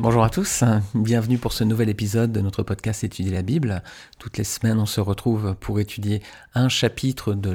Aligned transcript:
Bonjour 0.00 0.22
à 0.22 0.30
tous, 0.30 0.62
bienvenue 0.94 1.38
pour 1.38 1.52
ce 1.52 1.64
nouvel 1.64 1.88
épisode 1.88 2.30
de 2.30 2.40
notre 2.40 2.62
podcast 2.62 3.02
Étudier 3.02 3.32
la 3.32 3.42
Bible. 3.42 3.82
Toutes 4.20 4.38
les 4.38 4.44
semaines, 4.44 4.78
on 4.78 4.86
se 4.86 5.00
retrouve 5.00 5.56
pour 5.58 5.80
étudier 5.80 6.22
un 6.54 6.68
chapitre 6.68 7.34
dans 7.34 7.52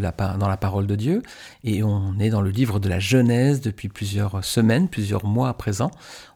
la 0.49 0.57
parole 0.57 0.85
de 0.85 0.95
Dieu 0.97 1.21
et 1.63 1.83
on 1.83 2.19
est 2.19 2.29
dans 2.29 2.41
le 2.41 2.49
livre 2.49 2.81
de 2.81 2.89
la 2.89 2.99
Genèse 2.99 3.61
depuis 3.61 3.87
plusieurs 3.87 4.43
semaines, 4.43 4.89
plusieurs 4.89 5.25
mois 5.25 5.47
à 5.47 5.53
présent. 5.53 5.89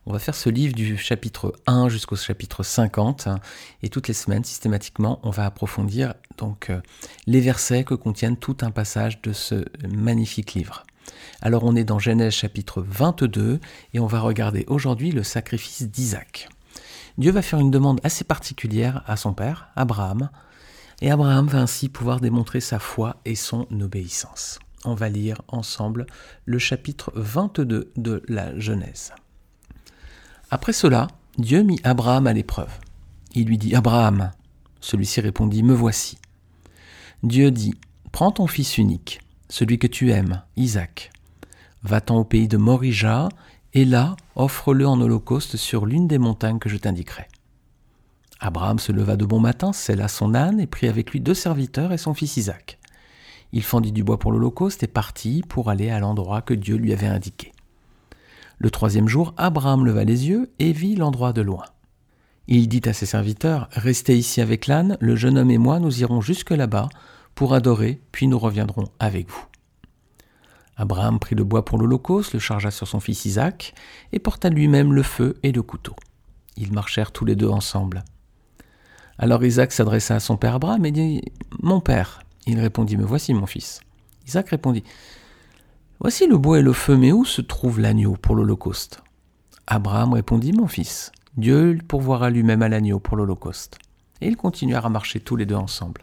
On 0.06 0.14
va 0.14 0.20
faire 0.20 0.34
ce 0.34 0.50
livre 0.50 0.74
du 0.74 0.96
chapitre 0.96 1.54
1 1.68 1.90
jusqu'au 1.90 2.16
chapitre 2.16 2.64
50 2.64 3.28
et 3.84 3.90
toutes 3.90 4.08
les 4.08 4.14
semaines, 4.14 4.46
systématiquement, 4.46 5.20
on 5.24 5.30
va 5.30 5.46
approfondir 5.46 6.14
donc 6.38 6.70
euh, 6.70 6.80
les 7.26 7.42
versets 7.42 7.84
que 7.84 7.96
contiennent 7.96 8.38
tout 8.38 8.56
un 8.62 8.72
passage 8.72 9.22
de 9.24 9.34
ce 9.34 9.66
magnifique 9.90 10.54
livre. 10.54 10.86
Alors 11.42 11.64
on 11.64 11.76
est 11.76 11.84
dans 11.84 12.00
Genèse 12.00 12.34
chapitre 12.34 12.84
22 12.88 13.60
et 13.94 14.00
on 14.00 14.08
va 14.08 14.20
regarder 14.20 14.66
aujourd'hui 14.68 15.12
le 15.12 15.24
sacrifice 15.24 15.84
d'Isaac. 15.84 16.50
Dieu 17.18 17.32
va 17.32 17.42
faire 17.42 17.60
une 17.60 17.72
demande 17.72 18.00
assez 18.04 18.24
particulière 18.24 19.04
à 19.08 19.18
son 19.18 19.34
père, 19.34 19.70
Abraham, 19.76 20.30
et 21.02 21.12
Abraham 21.12 21.48
va 21.48 21.60
ainsi 21.60 21.90
pouvoir 21.90 22.20
démontrer 22.20 22.60
sa 22.60 22.80
foi 22.80 23.18
et 23.26 23.36
son 23.36 23.68
obéissance. 23.82 24.60
On 24.86 24.94
va 24.94 25.10
lire 25.10 25.42
ensemble 25.48 26.06
le 26.46 26.60
chapitre 26.60 27.12
22 27.16 27.92
de 27.96 28.24
la 28.28 28.58
Genèse. 28.58 29.14
Après 30.50 30.74
cela, 30.74 31.08
Dieu 31.38 31.62
mit 31.62 31.80
Abraham 31.84 32.28
à 32.28 32.34
l'épreuve. 32.34 32.72
Il 33.34 33.48
lui 33.48 33.58
dit 33.58 33.76
Abraham. 33.76 34.32
Celui-ci 34.80 35.22
répondit 35.22 35.62
Me 35.62 35.74
voici. 35.74 36.18
Dieu 37.24 37.52
dit 37.52 37.74
Prends 38.12 38.32
ton 38.32 38.48
fils 38.48 38.78
unique, 38.78 39.20
celui 39.50 39.80
que 39.80 39.88
tu 39.88 40.12
aimes, 40.12 40.42
Isaac. 40.56 41.12
Va-t'en 41.84 42.18
au 42.18 42.24
pays 42.24 42.48
de 42.48 42.58
Morija, 42.58 43.30
et 43.74 43.86
là, 43.86 44.16
offre-le 44.36 44.88
en 44.88 45.00
holocauste 45.00 45.58
sur 45.58 45.86
l'une 45.86 46.08
des 46.08 46.18
montagnes 46.18 46.60
que 46.60 46.70
je 46.70 46.78
t'indiquerai. 46.78 47.28
Abraham 48.40 48.80
se 48.80 48.92
leva 48.92 49.16
de 49.16 49.26
bon 49.26 49.40
matin, 49.40 49.74
sella 49.74 50.08
son 50.08 50.36
âne 50.36 50.60
et 50.60 50.68
prit 50.68 50.88
avec 50.88 51.12
lui 51.12 51.20
deux 51.20 51.34
serviteurs 51.34 51.92
et 51.92 51.98
son 51.98 52.14
fils 52.14 52.38
Isaac. 52.38 52.80
Il 53.52 53.64
fendit 53.64 53.92
du 53.92 54.04
bois 54.04 54.20
pour 54.20 54.32
l'holocauste 54.32 54.84
et 54.84 54.88
partit 54.88 55.44
pour 55.48 55.70
aller 55.70 55.90
à 55.90 56.00
l'endroit 56.00 56.42
que 56.42 56.54
Dieu 56.54 56.76
lui 56.76 56.94
avait 56.94 57.08
indiqué. 57.08 57.52
Le 58.60 58.70
troisième 58.70 59.08
jour, 59.08 59.34
Abraham 59.38 59.86
leva 59.86 60.04
les 60.04 60.28
yeux 60.28 60.52
et 60.60 60.72
vit 60.72 60.96
l'endroit 60.96 61.34
de 61.34 61.42
loin. 61.42 61.66
Il 62.48 62.68
dit 62.68 62.82
à 62.86 62.94
ses 62.94 63.06
serviteurs, 63.06 63.68
Restez 63.72 64.18
ici 64.18 64.42
avec 64.42 64.68
l'âne, 64.68 64.98
le 65.00 65.16
jeune 65.16 65.38
homme 65.38 65.52
et 65.52 65.58
moi 65.58 65.80
nous 65.80 66.02
irons 66.02 66.22
jusque 66.22 66.52
là-bas 66.52 66.90
pour 67.38 67.54
adorer, 67.54 68.02
puis 68.12 68.26
nous 68.26 68.40
reviendrons 68.40 68.90
avec 68.98 69.30
vous. 69.30 69.46
Abraham 70.76 71.20
prit 71.20 71.36
le 71.36 71.44
bois 71.44 71.64
pour 71.64 71.78
l'Holocauste, 71.78 72.34
le 72.34 72.40
chargea 72.40 72.72
sur 72.72 72.88
son 72.88 73.00
fils 73.00 73.26
Isaac, 73.26 73.76
et 74.12 74.18
porta 74.18 74.50
lui-même 74.50 74.92
le 74.92 75.04
feu 75.04 75.38
et 75.44 75.52
le 75.52 75.62
couteau. 75.62 75.96
Ils 76.56 76.74
marchèrent 76.74 77.12
tous 77.12 77.26
les 77.26 77.36
deux 77.36 77.48
ensemble. 77.48 78.04
Alors 79.20 79.46
Isaac 79.46 79.72
s'adressa 79.72 80.16
à 80.16 80.20
son 80.20 80.36
père 80.36 80.56
Abraham 80.56 80.84
et 80.88 80.92
dit 80.92 81.22
Mon 81.62 81.80
père. 81.80 82.24
Il 82.48 82.60
répondit 82.60 82.98
Me 82.98 83.06
voici, 83.06 83.36
mon 83.36 83.46
fils. 83.46 83.82
Isaac 84.26 84.50
répondit 84.50 84.84
Voici 86.00 86.26
le 86.26 86.40
bois 86.40 86.58
et 86.58 86.64
le 86.64 86.74
feu, 86.74 86.98
mais 86.98 87.12
où 87.12 87.24
se 87.24 87.42
trouve 87.42 87.80
l'agneau 87.80 88.14
pour 88.20 88.34
l'Holocauste? 88.34 89.04
Abraham 89.68 90.14
répondit 90.14 90.54
Mon 90.54 90.68
fils, 90.68 91.12
Dieu 91.36 91.78
pourvoira 91.88 92.32
lui-même 92.32 92.64
à 92.64 92.68
l'agneau 92.68 93.00
pour 93.00 93.16
l'Holocauste. 93.16 93.78
Et 94.22 94.28
ils 94.28 94.38
continuèrent 94.38 94.88
à 94.88 94.90
marcher 94.90 95.20
tous 95.20 95.36
les 95.36 95.46
deux 95.46 95.54
ensemble. 95.54 96.02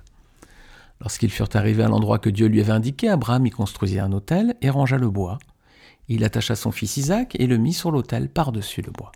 Lorsqu'ils 1.05 1.31
furent 1.31 1.51
arrivés 1.53 1.83
à 1.83 1.89
l'endroit 1.89 2.19
que 2.19 2.31
Dieu 2.31 2.47
lui 2.47 2.63
avait 2.63 2.73
indiqué, 2.73 3.11
Abraham 3.11 3.45
y 3.45 3.51
construisit 3.51 3.99
un 3.99 4.13
autel 4.13 4.57
et 4.63 4.71
rangea 4.71 4.97
le 4.97 5.11
bois. 5.11 5.39
Il 6.09 6.25
attacha 6.25 6.57
son 6.57 6.73
fils 6.73 6.97
Isaac 6.97 7.37
et 7.39 7.47
le 7.47 7.59
mit 7.59 7.75
sur 7.75 7.91
l'autel 7.91 8.31
par-dessus 8.31 8.81
le 8.81 8.91
bois. 8.91 9.13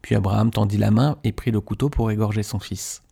Puis 0.00 0.14
Abraham 0.14 0.52
tendit 0.52 0.78
la 0.78 0.92
main 0.92 1.18
et 1.24 1.32
prit 1.32 1.50
le 1.50 1.60
couteau 1.60 1.90
pour 1.90 2.12
égorger 2.12 2.44
son 2.44 2.60
fils. 2.60 3.02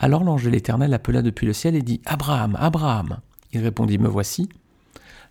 Alors 0.00 0.24
l'ange 0.24 0.42
de 0.42 0.50
l'Éternel 0.50 0.92
appela 0.92 1.22
depuis 1.22 1.46
le 1.46 1.52
ciel 1.52 1.76
et 1.76 1.82
dit 1.82 2.02
Abraham, 2.04 2.56
Abraham. 2.58 3.18
Il 3.52 3.60
répondit 3.60 3.98
Me 3.98 4.08
voici. 4.08 4.48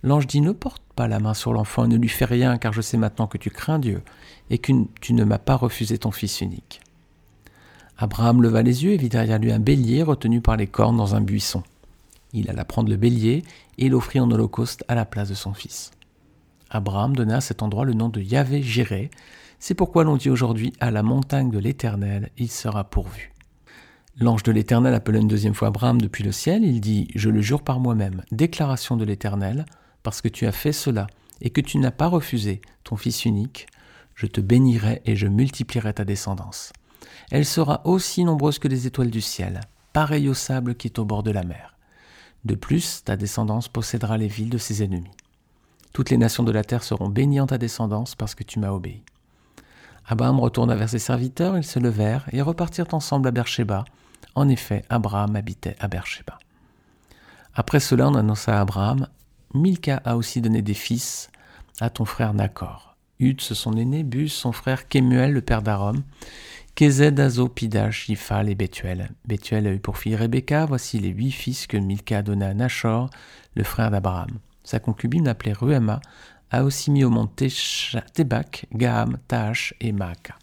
L'ange 0.03 0.27
dit 0.27 0.39
Ne 0.39 0.53
porte 0.53 0.83
pas 0.95 1.09
la 1.09 1.19
main 1.19 1.33
sur 1.33 1.51
l'enfant 1.51 1.83
et 1.83 1.89
ne 1.89 1.97
lui 1.97 2.07
fais 2.07 2.23
rien, 2.23 2.57
car 2.57 2.71
je 2.71 2.79
sais 2.79 2.95
maintenant 2.95 3.27
que 3.27 3.37
tu 3.37 3.49
crains 3.49 3.79
Dieu 3.79 4.03
et 4.49 4.57
que 4.57 4.71
tu 5.01 5.11
ne 5.13 5.25
m'as 5.25 5.37
pas 5.37 5.57
refusé 5.57 5.97
ton 5.97 6.11
fils 6.11 6.39
unique. 6.39 6.79
Abraham 8.01 8.41
leva 8.41 8.63
les 8.63 8.83
yeux 8.83 8.93
et 8.93 8.97
vit 8.97 9.09
derrière 9.09 9.37
lui 9.37 9.51
un 9.51 9.59
bélier 9.59 10.01
retenu 10.01 10.41
par 10.41 10.57
les 10.57 10.65
cornes 10.65 10.97
dans 10.97 11.13
un 11.13 11.21
buisson. 11.21 11.61
Il 12.33 12.49
alla 12.49 12.65
prendre 12.65 12.89
le 12.89 12.97
bélier 12.97 13.43
et 13.77 13.89
l'offrit 13.89 14.19
en 14.19 14.31
holocauste 14.31 14.83
à 14.87 14.95
la 14.95 15.05
place 15.05 15.29
de 15.29 15.35
son 15.35 15.53
fils. 15.53 15.91
Abraham 16.71 17.15
donna 17.15 17.37
à 17.37 17.41
cet 17.41 17.61
endroit 17.61 17.85
le 17.85 17.93
nom 17.93 18.09
de 18.09 18.19
Yahvé 18.19 18.63
Jiré. 18.63 19.11
C'est 19.59 19.75
pourquoi 19.75 20.03
l'on 20.03 20.17
dit 20.17 20.31
aujourd'hui 20.31 20.73
à 20.79 20.89
la 20.89 21.03
montagne 21.03 21.51
de 21.51 21.59
l'Éternel, 21.59 22.31
il 22.39 22.49
sera 22.49 22.85
pourvu. 22.85 23.33
L'ange 24.19 24.41
de 24.41 24.51
l'Éternel 24.51 24.95
appela 24.95 25.19
une 25.19 25.27
deuxième 25.27 25.53
fois 25.53 25.67
Abraham 25.67 26.01
depuis 26.01 26.23
le 26.23 26.31
ciel. 26.31 26.63
Il 26.63 26.81
dit 26.81 27.07
Je 27.13 27.29
le 27.29 27.41
jure 27.41 27.61
par 27.61 27.79
moi-même, 27.79 28.23
déclaration 28.31 28.97
de 28.97 29.05
l'Éternel, 29.05 29.63
parce 30.01 30.21
que 30.21 30.27
tu 30.27 30.47
as 30.47 30.51
fait 30.51 30.73
cela 30.73 31.05
et 31.39 31.51
que 31.51 31.61
tu 31.61 31.77
n'as 31.77 31.91
pas 31.91 32.07
refusé 32.07 32.61
ton 32.83 32.95
Fils 32.95 33.25
unique, 33.25 33.67
je 34.15 34.25
te 34.25 34.41
bénirai 34.41 35.03
et 35.05 35.15
je 35.15 35.27
multiplierai 35.27 35.93
ta 35.93 36.03
descendance. 36.03 36.73
Elle 37.29 37.45
sera 37.45 37.81
aussi 37.85 38.23
nombreuse 38.23 38.59
que 38.59 38.67
les 38.67 38.87
étoiles 38.87 39.11
du 39.11 39.21
ciel, 39.21 39.61
pareille 39.93 40.29
au 40.29 40.33
sable 40.33 40.75
qui 40.75 40.87
est 40.87 40.99
au 40.99 41.05
bord 41.05 41.23
de 41.23 41.31
la 41.31 41.43
mer. 41.43 41.75
De 42.43 42.55
plus, 42.55 43.03
ta 43.03 43.15
descendance 43.15 43.67
possédera 43.67 44.17
les 44.17 44.27
villes 44.27 44.49
de 44.49 44.57
ses 44.57 44.83
ennemis. 44.83 45.11
Toutes 45.93 46.09
les 46.09 46.17
nations 46.17 46.43
de 46.43 46.51
la 46.51 46.63
terre 46.63 46.83
seront 46.83 47.09
bénies 47.09 47.39
en 47.39 47.47
ta 47.47 47.57
descendance 47.57 48.15
parce 48.15 48.33
que 48.33 48.43
tu 48.43 48.59
m'as 48.59 48.71
obéi. 48.71 49.03
Abraham 50.07 50.39
retourna 50.39 50.75
vers 50.75 50.89
ses 50.89 50.99
serviteurs, 50.99 51.57
ils 51.57 51.63
se 51.63 51.79
levèrent 51.79 52.27
et 52.31 52.41
repartirent 52.41 52.93
ensemble 52.93 53.27
à 53.27 53.31
Beersheba. 53.31 53.85
En 54.33 54.49
effet, 54.49 54.83
Abraham 54.89 55.35
habitait 55.35 55.75
à 55.79 55.87
Beersheba. 55.87 56.39
Après 57.53 57.79
cela, 57.79 58.07
on 58.07 58.15
annonça 58.15 58.57
à 58.57 58.61
Abraham 58.61 59.07
Milka 59.53 60.01
a 60.05 60.15
aussi 60.15 60.41
donné 60.41 60.61
des 60.61 60.73
fils 60.73 61.29
à 61.79 61.89
ton 61.89 62.05
frère 62.05 62.33
Nacor. 62.33 62.95
Hud, 63.19 63.41
son 63.41 63.77
aîné, 63.77 64.03
Bus, 64.03 64.33
son 64.33 64.51
frère 64.51 64.87
Kemuel, 64.87 65.33
le 65.33 65.41
père 65.41 65.61
d'Arom, 65.61 66.01
Kézed, 66.75 67.19
Azo, 67.19 67.47
Pidash, 67.47 68.09
Iphal 68.09 68.49
et 68.49 68.55
Bethuel. 68.55 69.09
Bethuel 69.25 69.67
a 69.67 69.73
eu 69.73 69.79
pour 69.79 69.97
fille 69.97 70.15
Rebecca. 70.15 70.65
Voici 70.65 70.99
les 70.99 71.09
huit 71.09 71.31
fils 71.31 71.67
que 71.67 71.77
Milka 71.77 72.21
donna 72.21 72.49
à 72.49 72.53
Nachor, 72.53 73.09
le 73.55 73.63
frère 73.63 73.91
d'Abraham. 73.91 74.39
Sa 74.63 74.79
concubine 74.79 75.27
appelée 75.27 75.53
Ruema 75.53 75.99
a 76.49 76.63
aussi 76.63 76.91
mis 76.91 77.03
au 77.03 77.09
monde 77.09 77.29
Tébak, 78.13 78.65
Gaham, 78.73 79.17
Taach 79.27 79.73
et 79.79 79.91
Maaka. 79.91 80.35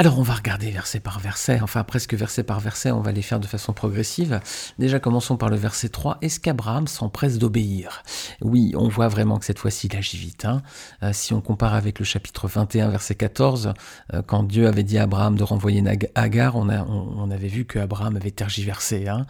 Alors 0.00 0.18
on 0.18 0.22
va 0.22 0.32
regarder 0.32 0.70
verset 0.70 0.98
par 0.98 1.20
verset, 1.20 1.60
enfin 1.60 1.84
presque 1.84 2.14
verset 2.14 2.42
par 2.42 2.58
verset, 2.58 2.90
on 2.90 3.02
va 3.02 3.12
les 3.12 3.20
faire 3.20 3.38
de 3.38 3.46
façon 3.46 3.74
progressive. 3.74 4.40
Déjà 4.78 4.98
commençons 4.98 5.36
par 5.36 5.50
le 5.50 5.56
verset 5.56 5.90
3. 5.90 6.16
Est-ce 6.22 6.40
qu'Abraham 6.40 6.86
s'empresse 6.86 7.36
d'obéir? 7.36 8.02
Oui, 8.40 8.72
on 8.78 8.88
voit 8.88 9.08
vraiment 9.08 9.38
que 9.38 9.44
cette 9.44 9.58
fois-ci 9.58 9.88
il 9.88 9.96
agit 9.98 10.16
vite. 10.16 10.46
Hein. 10.46 10.62
Euh, 11.02 11.10
si 11.12 11.34
on 11.34 11.42
compare 11.42 11.74
avec 11.74 11.98
le 11.98 12.06
chapitre 12.06 12.48
21, 12.48 12.88
verset 12.88 13.14
14, 13.14 13.74
euh, 14.14 14.22
quand 14.26 14.42
Dieu 14.42 14.68
avait 14.68 14.84
dit 14.84 14.96
à 14.96 15.02
Abraham 15.02 15.36
de 15.36 15.42
renvoyer 15.42 15.84
Agar, 16.14 16.56
on, 16.56 17.30
avait 17.30 17.48
vu 17.48 17.66
que 17.66 17.78
Abraham 17.78 18.16
avait 18.16 18.30
tergiversé. 18.30 19.06
Hein. 19.06 19.26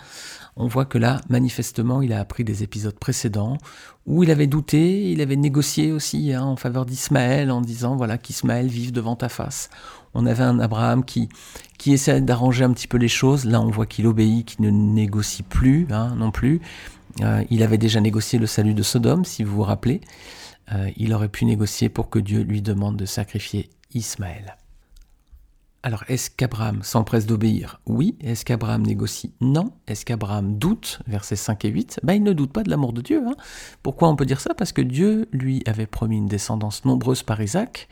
On 0.54 0.68
voit 0.68 0.84
que 0.84 0.98
là, 0.98 1.20
manifestement, 1.28 2.00
il 2.00 2.12
a 2.12 2.20
appris 2.20 2.44
des 2.44 2.62
épisodes 2.62 2.96
précédents 2.96 3.58
où 4.06 4.22
il 4.24 4.30
avait 4.30 4.46
douté, 4.46 5.10
il 5.12 5.20
avait 5.20 5.36
négocié 5.36 5.92
aussi 5.92 6.32
hein, 6.32 6.42
en 6.42 6.56
faveur 6.56 6.86
d'Ismaël 6.86 7.50
en 7.50 7.60
disant 7.60 7.96
voilà 7.96 8.18
qu'Ismaël 8.18 8.66
vive 8.66 8.92
devant 8.92 9.16
ta 9.16 9.28
face 9.28 9.70
on 10.14 10.26
avait 10.26 10.42
un 10.42 10.58
Abraham 10.58 11.04
qui, 11.04 11.28
qui 11.78 11.92
essaie 11.92 12.20
d'arranger 12.20 12.64
un 12.64 12.72
petit 12.72 12.88
peu 12.88 12.98
les 12.98 13.08
choses. 13.08 13.44
Là, 13.44 13.60
on 13.60 13.70
voit 13.70 13.86
qu'il 13.86 14.06
obéit, 14.06 14.46
qu'il 14.46 14.64
ne 14.64 14.70
négocie 14.70 15.42
plus 15.42 15.86
hein, 15.90 16.14
non 16.16 16.30
plus. 16.30 16.60
Euh, 17.22 17.44
il 17.50 17.62
avait 17.62 17.78
déjà 17.78 18.00
négocié 18.00 18.38
le 18.38 18.46
salut 18.46 18.74
de 18.74 18.82
Sodome, 18.82 19.24
si 19.24 19.44
vous 19.44 19.56
vous 19.56 19.62
rappelez. 19.62 20.00
Euh, 20.72 20.90
il 20.96 21.12
aurait 21.12 21.28
pu 21.28 21.44
négocier 21.44 21.88
pour 21.88 22.10
que 22.10 22.18
Dieu 22.18 22.42
lui 22.42 22.62
demande 22.62 22.96
de 22.96 23.06
sacrifier 23.06 23.70
Ismaël. 23.94 24.56
Alors, 25.82 26.04
est-ce 26.08 26.28
qu'Abraham 26.28 26.82
s'empresse 26.82 27.24
d'obéir 27.24 27.80
Oui? 27.86 28.14
Est-ce 28.20 28.44
qu'Abraham 28.44 28.82
négocie? 28.82 29.32
Non. 29.40 29.72
Est-ce 29.86 30.04
qu'Abraham 30.04 30.58
doute? 30.58 31.00
Versets 31.06 31.36
5 31.36 31.64
et 31.64 31.68
8. 31.70 32.00
Ben, 32.02 32.12
il 32.12 32.22
ne 32.22 32.34
doute 32.34 32.52
pas 32.52 32.62
de 32.62 32.68
l'amour 32.68 32.92
de 32.92 33.00
Dieu. 33.00 33.22
Hein. 33.26 33.34
Pourquoi 33.82 34.10
on 34.10 34.16
peut 34.16 34.26
dire 34.26 34.40
ça? 34.40 34.52
Parce 34.52 34.72
que 34.72 34.82
Dieu 34.82 35.26
lui 35.32 35.62
avait 35.64 35.86
promis 35.86 36.18
une 36.18 36.28
descendance 36.28 36.84
nombreuse 36.84 37.22
par 37.22 37.40
Isaac. 37.40 37.88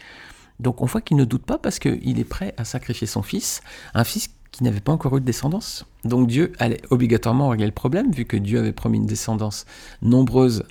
Donc 0.60 0.82
on 0.82 0.84
voit 0.86 1.00
qu'il 1.00 1.16
ne 1.16 1.24
doute 1.24 1.44
pas 1.44 1.56
parce 1.56 1.78
qu'il 1.78 2.18
est 2.18 2.24
prêt 2.24 2.52
à 2.58 2.64
sacrifier 2.64 3.06
son 3.06 3.22
fils, 3.22 3.62
un 3.94 4.04
fils 4.04 4.28
qui 4.50 4.64
n'avait 4.64 4.80
pas 4.80 4.92
encore 4.92 5.16
eu 5.16 5.20
de 5.20 5.24
descendance. 5.24 5.86
Donc 6.04 6.26
Dieu 6.26 6.52
allait 6.58 6.82
obligatoirement 6.90 7.48
régler 7.48 7.66
le 7.66 7.72
problème, 7.72 8.10
vu 8.10 8.24
que 8.24 8.36
Dieu 8.36 8.58
avait 8.58 8.72
promis 8.72 8.98
une 8.98 9.06
descendance 9.06 9.66
nombreuse 10.02 10.64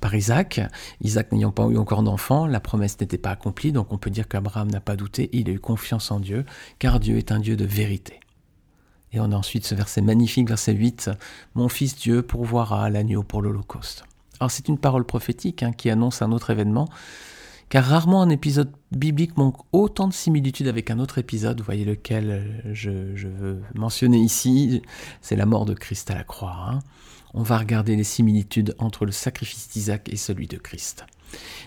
par 0.00 0.14
Isaac. 0.14 0.60
Isaac 1.00 1.32
n'ayant 1.32 1.52
pas 1.52 1.64
eu 1.66 1.76
encore 1.76 2.02
d'enfant, 2.02 2.46
la 2.46 2.60
promesse 2.60 2.98
n'était 3.00 3.18
pas 3.18 3.30
accomplie, 3.30 3.72
donc 3.72 3.92
on 3.92 3.98
peut 3.98 4.10
dire 4.10 4.28
qu'Abraham 4.28 4.70
n'a 4.70 4.80
pas 4.80 4.96
douté, 4.96 5.30
il 5.32 5.48
a 5.48 5.52
eu 5.52 5.60
confiance 5.60 6.10
en 6.10 6.20
Dieu, 6.20 6.44
car 6.78 7.00
Dieu 7.00 7.16
est 7.16 7.32
un 7.32 7.40
Dieu 7.40 7.56
de 7.56 7.64
vérité. 7.64 8.20
Et 9.12 9.20
on 9.20 9.32
a 9.32 9.36
ensuite 9.36 9.66
ce 9.66 9.74
verset 9.74 10.02
magnifique, 10.02 10.48
verset 10.48 10.72
8, 10.72 11.10
Mon 11.54 11.68
fils 11.68 11.96
Dieu 11.96 12.22
pourvoira 12.22 12.90
l'agneau 12.90 13.22
pour 13.22 13.40
l'Holocauste. 13.40 14.04
Alors 14.40 14.50
c'est 14.50 14.68
une 14.68 14.78
parole 14.78 15.04
prophétique 15.04 15.62
hein, 15.62 15.72
qui 15.72 15.88
annonce 15.90 16.20
un 16.22 16.32
autre 16.32 16.50
événement, 16.50 16.88
car 17.68 17.84
rarement 17.84 18.22
un 18.22 18.30
épisode 18.30 18.72
biblique 18.92 19.36
manque 19.36 19.56
autant 19.72 20.08
de 20.08 20.12
similitudes 20.12 20.68
avec 20.68 20.90
un 20.90 20.98
autre 20.98 21.18
épisode, 21.18 21.58
vous 21.58 21.64
voyez 21.64 21.84
lequel 21.84 22.30
euh, 22.30 22.72
je, 22.72 23.28
veux 23.28 23.60
mentionner 23.74 24.18
ici, 24.18 24.82
c'est 25.20 25.36
la 25.36 25.46
mort 25.46 25.64
de 25.64 25.74
Christ 25.74 26.10
à 26.10 26.14
la 26.14 26.24
croix. 26.24 26.56
Hein. 26.68 26.78
On 27.34 27.42
va 27.42 27.58
regarder 27.58 27.96
les 27.96 28.04
similitudes 28.04 28.74
entre 28.78 29.04
le 29.04 29.12
sacrifice 29.12 29.68
d'Isaac 29.68 30.08
et 30.08 30.16
celui 30.16 30.46
de 30.46 30.56
Christ. 30.56 31.04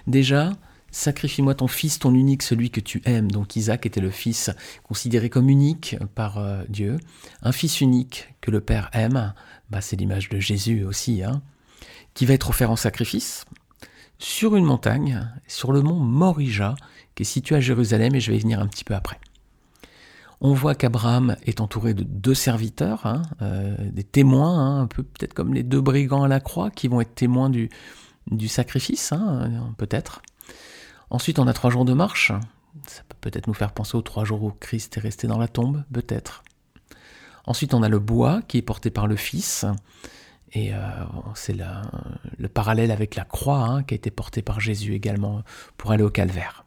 Déjà, 0.07 0.53
Sacrifie-moi 0.91 1.53
ton 1.53 1.67
fils, 1.67 1.99
ton 1.99 2.15
unique, 2.15 2.41
celui 2.41 2.71
que 2.71 2.79
tu 2.79 3.01
aimes. 3.05 3.29
Donc 3.29 3.55
Isaac 3.55 3.85
était 3.85 4.01
le 4.01 4.09
fils 4.09 4.49
considéré 4.83 5.29
comme 5.29 5.49
unique 5.49 5.95
par 6.15 6.39
euh, 6.39 6.63
Dieu. 6.67 6.97
Un 7.43 7.51
fils 7.51 7.79
unique 7.79 8.33
que 8.41 8.49
le 8.49 8.61
Père 8.61 8.89
aime, 8.93 9.33
bah, 9.69 9.81
c'est 9.81 9.95
l'image 9.95 10.29
de 10.29 10.39
Jésus 10.39 10.83
aussi, 10.83 11.23
hein, 11.23 11.41
qui 12.15 12.25
va 12.25 12.33
être 12.33 12.49
offert 12.49 12.71
en 12.71 12.75
sacrifice 12.75 13.45
sur 14.19 14.55
une 14.55 14.65
montagne, 14.65 15.27
sur 15.47 15.71
le 15.71 15.81
mont 15.81 15.99
Morija, 15.99 16.75
qui 17.15 17.23
est 17.23 17.25
situé 17.25 17.55
à 17.55 17.59
Jérusalem, 17.59 18.13
et 18.13 18.19
je 18.19 18.31
vais 18.31 18.37
y 18.37 18.41
venir 18.41 18.59
un 18.59 18.67
petit 18.67 18.83
peu 18.83 18.93
après. 18.93 19.19
On 20.41 20.53
voit 20.53 20.75
qu'Abraham 20.75 21.35
est 21.45 21.59
entouré 21.59 21.93
de 21.93 22.03
deux 22.03 22.35
serviteurs, 22.35 23.05
hein, 23.05 23.23
euh, 23.41 23.75
des 23.91 24.03
témoins, 24.03 24.57
hein, 24.57 24.81
un 24.81 24.87
peu 24.87 25.03
peut-être 25.03 25.33
comme 25.33 25.53
les 25.53 25.63
deux 25.63 25.81
brigands 25.81 26.23
à 26.23 26.27
la 26.27 26.39
croix, 26.39 26.69
qui 26.69 26.87
vont 26.87 27.01
être 27.01 27.15
témoins 27.15 27.49
du, 27.49 27.69
du 28.31 28.47
sacrifice, 28.47 29.13
peut-être. 29.77 30.21
Ensuite, 31.09 31.39
on 31.39 31.47
a 31.47 31.53
trois 31.53 31.71
jours 31.71 31.85
de 31.85 31.93
marche. 31.93 32.31
Ça 32.87 33.01
peut 33.09 33.17
peut-être 33.19 33.47
nous 33.47 33.53
faire 33.53 33.71
penser 33.71 33.97
aux 33.97 34.01
trois 34.01 34.25
jours 34.25 34.43
où 34.43 34.51
Christ 34.51 34.97
est 34.97 35.01
resté 35.01 35.27
dans 35.27 35.37
la 35.37 35.47
tombe, 35.47 35.83
peut-être. 35.91 36.43
Ensuite, 37.45 37.73
on 37.73 37.83
a 37.83 37.89
le 37.89 37.99
bois 37.99 38.41
qui 38.47 38.57
est 38.57 38.61
porté 38.61 38.91
par 38.91 39.07
le 39.07 39.15
Fils. 39.15 39.65
Et 40.53 40.73
euh, 40.73 40.77
c'est 41.35 41.55
le, 41.55 42.47
parallèle 42.47 42.91
avec 42.91 43.15
la 43.15 43.23
croix 43.23 43.59
hein, 43.59 43.83
qui 43.83 43.93
a 43.93 43.97
été 43.97 44.09
portée 44.09 44.41
par 44.41 44.59
Jésus 44.59 44.93
également 44.95 45.43
pour 45.77 45.91
aller 45.91 46.03
au 46.03 46.09
calvaire. 46.09 46.65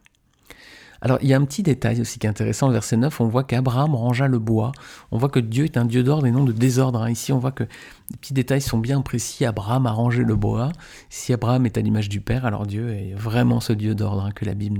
Alors 1.00 1.18
il 1.20 1.28
y 1.28 1.34
a 1.34 1.36
un 1.36 1.44
petit 1.44 1.64
détail 1.64 2.00
aussi 2.00 2.20
qui 2.20 2.26
est 2.26 2.30
intéressant, 2.30 2.68
au 2.68 2.72
verset 2.72 2.96
9, 2.96 3.20
on 3.20 3.26
voit 3.26 3.42
qu'Abraham 3.42 3.96
rangea 3.96 4.28
le 4.28 4.38
bois. 4.38 4.70
On 5.10 5.18
voit 5.18 5.28
que 5.28 5.40
Dieu 5.40 5.64
est 5.64 5.76
un 5.76 5.84
Dieu 5.84 6.04
d'ordre 6.04 6.26
et 6.26 6.30
non 6.30 6.44
de 6.44 6.52
désordre. 6.52 7.02
Hein. 7.02 7.10
Ici 7.10 7.32
on 7.32 7.38
voit 7.38 7.50
que 7.50 7.64
les 7.64 8.16
petits 8.20 8.34
détails 8.34 8.60
sont 8.60 8.78
bien 8.78 9.00
précis. 9.00 9.44
Abraham 9.44 9.86
a 9.86 9.90
rangé 9.90 10.22
le 10.22 10.36
bois. 10.36 10.70
Si 11.10 11.32
Abraham 11.32 11.66
est 11.66 11.76
à 11.76 11.80
l'image 11.80 12.08
du 12.08 12.20
Père, 12.20 12.46
alors 12.46 12.68
Dieu 12.68 12.90
est 12.90 13.14
vraiment 13.14 13.58
ce 13.58 13.72
Dieu 13.72 13.96
d'ordre 13.96 14.26
hein, 14.26 14.30
que 14.30 14.44
la 14.44 14.54
Bible 14.54 14.78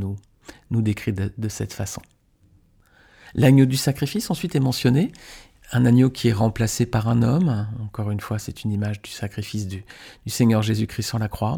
nous 0.71 0.83
décrit 0.83 1.13
de, 1.13 1.49
cette 1.49 1.73
façon. 1.73 2.03
L'agneau 3.35 3.65
du 3.65 3.77
sacrifice 3.77 4.31
ensuite 4.31 4.55
est 4.55 4.61
mentionné 4.61 5.11
un 5.73 5.87
agneau 5.87 6.11
qui 6.11 6.29
est 6.29 6.33
remplacé 6.33 6.87
par 6.87 7.09
un 7.09 7.23
homme. 7.23 7.67
Encore 7.83 8.11
une 8.11 8.21
fois, 8.21 8.39
c'est 8.39 8.65
une 8.65 8.73
image 8.73 9.01
du 9.03 9.11
sacrifice 9.11 9.67
du, 9.67 9.85
Seigneur 10.27 10.63
Jésus-Christ 10.63 11.09
sur 11.09 11.19
la 11.19 11.29
croix. 11.29 11.57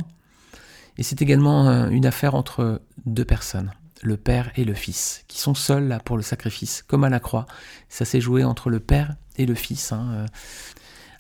Et 0.97 1.03
c'est 1.03 1.21
également 1.21 1.69
euh, 1.69 1.89
une 1.89 2.07
affaire 2.07 2.35
entre 2.35 2.81
deux 3.05 3.25
personnes 3.25 3.73
le 4.03 4.19
Père 4.19 4.51
et 4.57 4.65
le 4.65 4.75
Fils, 4.75 5.25
qui 5.29 5.41
sont 5.41 5.55
seuls 5.55 5.89
là 5.89 5.99
pour 5.99 6.19
le 6.19 6.23
sacrifice, 6.23 6.85
comme 6.87 7.05
à 7.05 7.09
la 7.09 7.21
croix. 7.21 7.47
Ça 7.89 8.05
s'est 8.05 8.21
joué 8.21 8.45
entre 8.45 8.69
le 8.69 8.79
Père 8.79 9.15
et 9.37 9.47
le 9.47 9.55
Fils. 9.55 9.93
Hein, 9.93 10.09
euh. 10.13 10.27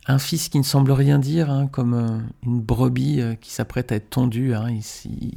Un 0.07 0.19
fils 0.19 0.51
qui 0.51 0.59
ne 0.59 0.65
semble 0.65 0.93
rien 0.93 1.19
dire, 1.19 1.51
hein, 1.51 1.67
comme 1.67 1.95
euh, 1.95 2.19
une 2.43 2.61
brebis 2.61 3.23
qui 3.41 3.51
s'apprête 3.51 3.91
à 3.91 3.95
être 3.95 4.11
tondue. 4.11 4.55
Hein. 4.55 4.67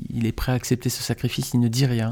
il, 0.10 0.26
est 0.26 0.34
prêt 0.34 0.52
à 0.52 0.56
accepter 0.56 0.90
ce 0.90 1.02
sacrifice, 1.02 1.52
il 1.54 1.62
ne 1.62 1.70
dit 1.70 1.86
rien. 1.86 2.12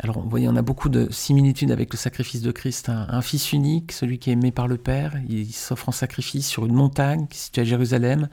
Alors, 0.00 0.20
vous 0.20 0.30
voyez, 0.30 0.48
on 0.48 0.54
a 0.54 0.62
beaucoup 0.62 0.88
de 0.88 1.08
similitudes 1.10 1.72
avec 1.72 1.92
le 1.92 1.98
sacrifice 1.98 2.40
de 2.40 2.52
Christ. 2.52 2.88
Un 2.88 3.20
fils 3.20 3.52
unique, 3.52 3.90
celui 3.90 4.20
qui 4.20 4.30
est 4.30 4.34
aimé 4.34 4.52
par 4.52 4.68
le 4.68 4.76
Père, 4.76 5.14
il 5.28 5.52
s'offre 5.52 5.88
en 5.88 5.92
sacrifice 5.92 6.46
sur 6.46 6.66
une 6.66 6.72
montagne 6.72 7.26
qui 7.26 7.36
est 7.36 7.40
située 7.40 7.62
à 7.62 7.64
Jérusalem. 7.64 8.28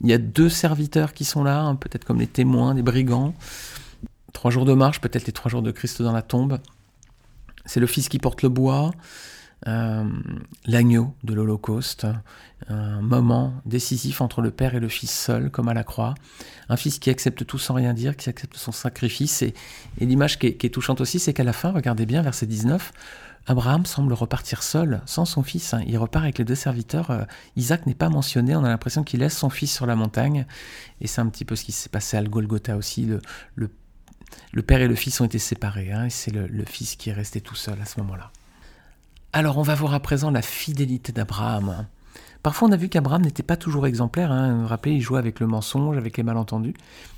Il 0.00 0.08
y 0.08 0.14
a 0.14 0.18
deux 0.18 0.48
serviteurs 0.48 1.12
qui 1.12 1.26
sont 1.26 1.44
là, 1.44 1.76
peut-être 1.78 2.06
comme 2.06 2.18
les 2.18 2.26
témoins, 2.26 2.74
des 2.74 2.82
brigands. 2.82 3.34
Trois 4.32 4.50
jours 4.50 4.64
de 4.64 4.72
marche, 4.72 5.02
peut-être 5.02 5.26
les 5.26 5.34
trois 5.34 5.50
jours 5.50 5.60
de 5.60 5.70
Christ 5.70 6.00
dans 6.00 6.12
la 6.12 6.22
tombe. 6.22 6.58
C'est 7.66 7.80
le 7.80 7.86
Fils 7.86 8.08
qui 8.08 8.18
porte 8.18 8.40
le 8.42 8.48
bois, 8.48 8.92
euh, 9.68 10.04
l'agneau 10.66 11.14
de 11.22 11.34
l'Holocauste, 11.34 12.06
un 12.68 13.00
moment 13.00 13.54
décisif 13.64 14.20
entre 14.20 14.40
le 14.40 14.50
Père 14.50 14.74
et 14.74 14.80
le 14.80 14.88
Fils 14.88 15.10
seul, 15.10 15.50
comme 15.50 15.68
à 15.68 15.74
la 15.74 15.84
croix. 15.84 16.14
Un 16.68 16.76
Fils 16.76 16.98
qui 16.98 17.10
accepte 17.10 17.44
tout 17.46 17.58
sans 17.58 17.74
rien 17.74 17.94
dire, 17.94 18.16
qui 18.16 18.28
accepte 18.28 18.56
son 18.56 18.72
sacrifice. 18.72 19.42
Et, 19.42 19.54
l'image 20.00 20.38
qui, 20.38 20.46
est 20.46 20.74
touchante 20.74 21.00
aussi, 21.00 21.18
c'est 21.18 21.32
qu'à 21.32 21.44
la 21.44 21.52
fin, 21.52 21.70
regardez 21.70 22.06
bien, 22.06 22.22
verset 22.22 22.46
19, 22.46 22.92
Abraham 23.46 23.84
semble 23.86 24.12
repartir 24.12 24.62
seul, 24.62 25.00
sans 25.06 25.24
son 25.24 25.42
fils. 25.42 25.74
Hein. 25.74 25.82
Il 25.86 25.98
repart 25.98 26.24
avec 26.24 26.38
les 26.38 26.44
deux 26.44 26.54
serviteurs. 26.54 27.10
Euh, 27.10 27.24
Isaac 27.56 27.86
n'est 27.86 27.94
pas 27.94 28.08
mentionné. 28.08 28.54
On 28.54 28.64
a 28.64 28.68
l'impression 28.68 29.02
qu'il 29.02 29.20
laisse 29.20 29.36
son 29.36 29.50
fils 29.50 29.74
sur 29.74 29.86
la 29.86 29.96
montagne. 29.96 30.46
Et 31.00 31.06
c'est 31.06 31.20
un 31.20 31.26
petit 31.26 31.44
peu 31.44 31.56
ce 31.56 31.64
qui 31.64 31.72
s'est 31.72 31.88
passé 31.88 32.16
à 32.16 32.22
Golgotha 32.22 32.76
aussi. 32.76 33.08
Le, 33.56 33.68
père 34.62 34.80
et 34.80 34.88
le 34.88 34.94
fils 34.94 35.20
ont 35.20 35.24
été 35.24 35.38
séparés, 35.38 35.90
hein, 35.92 36.06
et 36.06 36.10
c'est 36.10 36.30
le, 36.30 36.64
fils 36.64 36.94
qui 36.94 37.10
est 37.10 37.12
resté 37.12 37.40
tout 37.40 37.56
seul 37.56 37.80
à 37.80 37.84
ce 37.84 37.98
moment-là. 38.00 38.30
Alors 39.32 39.58
on 39.58 39.62
va 39.62 39.74
voir 39.74 39.94
à 39.94 40.00
présent 40.00 40.30
la 40.30 40.42
fidélité 40.42 41.12
d'Abraham. 41.12 41.86
Parfois 42.42 42.68
on 42.68 42.72
a 42.72 42.76
vu 42.76 42.88
qu'Abraham 42.88 43.22
n'était 43.22 43.42
pas 43.42 43.56
toujours 43.56 43.86
exemplaire, 43.86 44.30
hein. 44.30 44.62
vous 44.62 44.66
rappelez, 44.66 44.96
il 44.96 45.00
jouait 45.00 45.18
avec 45.18 45.40
le 45.40 45.46
mensonge, 45.46 45.96
avec 45.96 46.16
les 46.16 46.22
malentendus, 46.22 46.74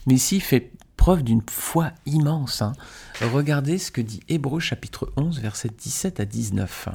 mais 0.07 0.15
ici 0.15 0.37
il 0.37 0.43
fait 0.43 0.71
preuve 0.97 1.23
d'une 1.23 1.43
foi 1.51 1.91
immense. 2.07 2.63
Hein. 2.63 2.73
Regardez 3.21 3.79
ce 3.79 3.91
que 3.91 4.01
dit 4.01 4.21
Hébreu 4.29 4.61
chapitre 4.61 5.13
11, 5.17 5.41
versets 5.41 5.71
17 5.77 6.21
à 6.21 6.25
19. 6.25 6.89